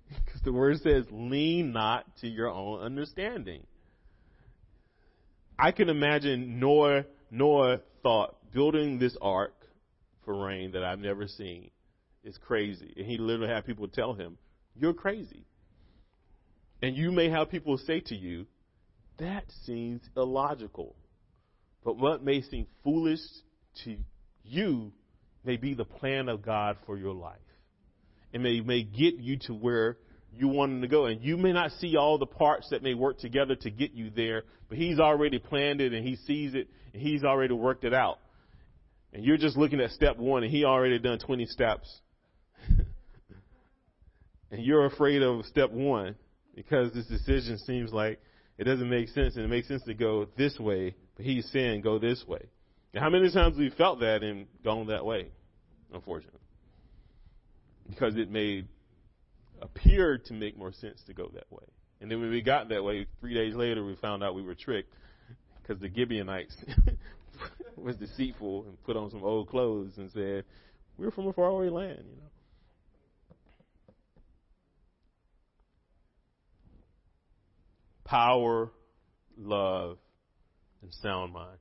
Because 0.08 0.40
the 0.42 0.52
word 0.52 0.80
says, 0.82 1.04
lean 1.10 1.72
not 1.72 2.04
to 2.20 2.28
your 2.28 2.50
own 2.50 2.80
understanding. 2.80 3.66
I 5.58 5.72
can 5.72 5.88
imagine 5.88 6.60
Noah, 6.60 7.04
Noah 7.30 7.80
thought 8.02 8.36
building 8.52 8.98
this 8.98 9.16
ark 9.20 9.54
for 10.24 10.46
rain 10.46 10.72
that 10.72 10.84
I've 10.84 10.98
never 10.98 11.26
seen 11.26 11.70
is 12.22 12.38
crazy. 12.38 12.92
And 12.96 13.06
he 13.06 13.18
literally 13.18 13.52
had 13.52 13.64
people 13.64 13.88
tell 13.88 14.14
him, 14.14 14.36
you're 14.74 14.94
crazy. 14.94 15.44
And 16.82 16.96
you 16.96 17.10
may 17.10 17.30
have 17.30 17.50
people 17.50 17.78
say 17.78 18.00
to 18.00 18.14
you, 18.14 18.46
that 19.18 19.44
seems 19.64 20.02
illogical. 20.16 20.94
But 21.84 21.96
what 21.96 22.22
may 22.22 22.42
seem 22.42 22.66
foolish 22.84 23.20
to 23.84 23.96
you 24.44 24.92
may 25.44 25.56
be 25.56 25.74
the 25.74 25.84
plan 25.84 26.28
of 26.28 26.42
God 26.42 26.76
for 26.84 26.98
your 26.98 27.14
life 27.14 27.38
and 28.34 28.42
may, 28.42 28.60
may 28.60 28.82
get 28.82 29.14
you 29.14 29.38
to 29.46 29.54
where 29.54 29.96
you 30.38 30.48
want 30.48 30.72
him 30.72 30.82
to 30.82 30.88
go. 30.88 31.06
And 31.06 31.22
you 31.22 31.36
may 31.36 31.52
not 31.52 31.72
see 31.72 31.96
all 31.96 32.18
the 32.18 32.26
parts 32.26 32.68
that 32.70 32.82
may 32.82 32.94
work 32.94 33.18
together 33.18 33.54
to 33.56 33.70
get 33.70 33.92
you 33.92 34.10
there, 34.10 34.44
but 34.68 34.78
he's 34.78 34.98
already 34.98 35.38
planned 35.38 35.80
it 35.80 35.92
and 35.92 36.06
he 36.06 36.16
sees 36.16 36.54
it 36.54 36.68
and 36.92 37.02
he's 37.02 37.24
already 37.24 37.54
worked 37.54 37.84
it 37.84 37.94
out. 37.94 38.18
And 39.12 39.24
you're 39.24 39.36
just 39.36 39.56
looking 39.56 39.80
at 39.80 39.90
step 39.90 40.16
one 40.16 40.42
and 40.42 40.52
he 40.52 40.64
already 40.64 40.98
done 40.98 41.18
20 41.18 41.46
steps. 41.46 42.00
and 44.50 44.64
you're 44.64 44.86
afraid 44.86 45.22
of 45.22 45.44
step 45.46 45.70
one 45.70 46.16
because 46.54 46.92
this 46.92 47.06
decision 47.06 47.58
seems 47.58 47.92
like 47.92 48.20
it 48.58 48.64
doesn't 48.64 48.88
make 48.88 49.08
sense 49.08 49.36
and 49.36 49.44
it 49.44 49.48
makes 49.48 49.68
sense 49.68 49.82
to 49.84 49.94
go 49.94 50.26
this 50.36 50.58
way, 50.58 50.94
but 51.16 51.24
he's 51.24 51.48
saying 51.50 51.82
go 51.82 51.98
this 51.98 52.24
way. 52.26 52.40
And 52.94 53.02
how 53.02 53.10
many 53.10 53.30
times 53.30 53.58
we 53.58 53.70
felt 53.70 54.00
that 54.00 54.22
and 54.22 54.46
gone 54.64 54.86
that 54.88 55.04
way, 55.04 55.28
unfortunately? 55.92 56.40
because 57.88 58.16
it 58.16 58.30
made 58.30 58.68
appear 59.62 60.18
to 60.18 60.32
make 60.32 60.56
more 60.56 60.72
sense 60.72 61.02
to 61.06 61.14
go 61.14 61.30
that 61.34 61.50
way. 61.50 61.64
And 62.00 62.10
then 62.10 62.20
when 62.20 62.30
we 62.30 62.42
got 62.42 62.68
that 62.68 62.84
way, 62.84 63.06
three 63.20 63.34
days 63.34 63.54
later, 63.54 63.84
we 63.84 63.96
found 63.96 64.22
out 64.22 64.34
we 64.34 64.42
were 64.42 64.54
tricked 64.54 64.92
because 65.62 65.80
the 65.80 65.88
Gibeonites 65.88 66.54
was 67.76 67.96
deceitful 67.96 68.64
and 68.66 68.82
put 68.84 68.96
on 68.96 69.10
some 69.10 69.24
old 69.24 69.48
clothes 69.48 69.92
and 69.96 70.10
said, 70.12 70.44
"We're 70.98 71.10
from 71.10 71.26
a 71.26 71.32
faraway 71.32 71.68
land," 71.68 72.04
you 72.08 72.16
know. 72.16 72.30
Power, 78.04 78.70
love, 79.36 79.98
and 80.82 80.92
sound 80.92 81.32
mind. 81.32 81.58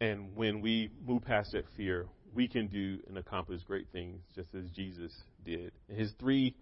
And 0.00 0.34
when 0.34 0.62
we 0.62 0.90
move 1.06 1.24
past 1.24 1.52
that 1.52 1.64
fear, 1.76 2.06
we 2.34 2.48
can 2.48 2.68
do 2.68 2.98
and 3.08 3.18
accomplish 3.18 3.62
great 3.62 3.88
things 3.92 4.20
just 4.34 4.54
as 4.54 4.70
Jesus 4.70 5.12
did. 5.44 5.72
In 5.88 5.96
his 5.96 6.12
three 6.18 6.54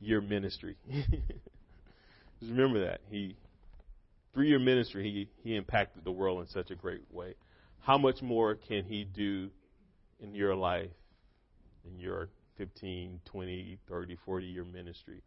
year 0.00 0.20
ministry. 0.20 0.76
just 0.90 2.52
remember 2.52 2.84
that. 2.84 3.00
He 3.10 3.36
three 4.32 4.48
year 4.48 4.58
ministry 4.58 5.02
he, 5.02 5.28
he 5.42 5.56
impacted 5.56 6.04
the 6.04 6.12
world 6.12 6.40
in 6.40 6.46
such 6.48 6.70
a 6.70 6.74
great 6.76 7.02
way. 7.10 7.34
How 7.80 7.98
much 7.98 8.22
more 8.22 8.54
can 8.54 8.84
he 8.84 9.04
do 9.04 9.50
in 10.20 10.34
your 10.34 10.54
life, 10.54 10.90
in 11.84 11.98
your 11.98 12.28
15, 12.58 13.20
20, 13.24 13.78
30, 13.88 14.16
40 14.24 14.46
year 14.46 14.64
ministry, 14.64 15.20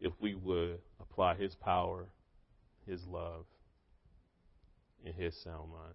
if 0.00 0.12
we 0.20 0.34
would 0.34 0.78
apply 1.00 1.34
his 1.34 1.54
power, 1.54 2.06
his 2.86 3.00
love, 3.06 3.46
and 5.04 5.14
his 5.14 5.34
sound 5.42 5.70
mind? 5.70 5.94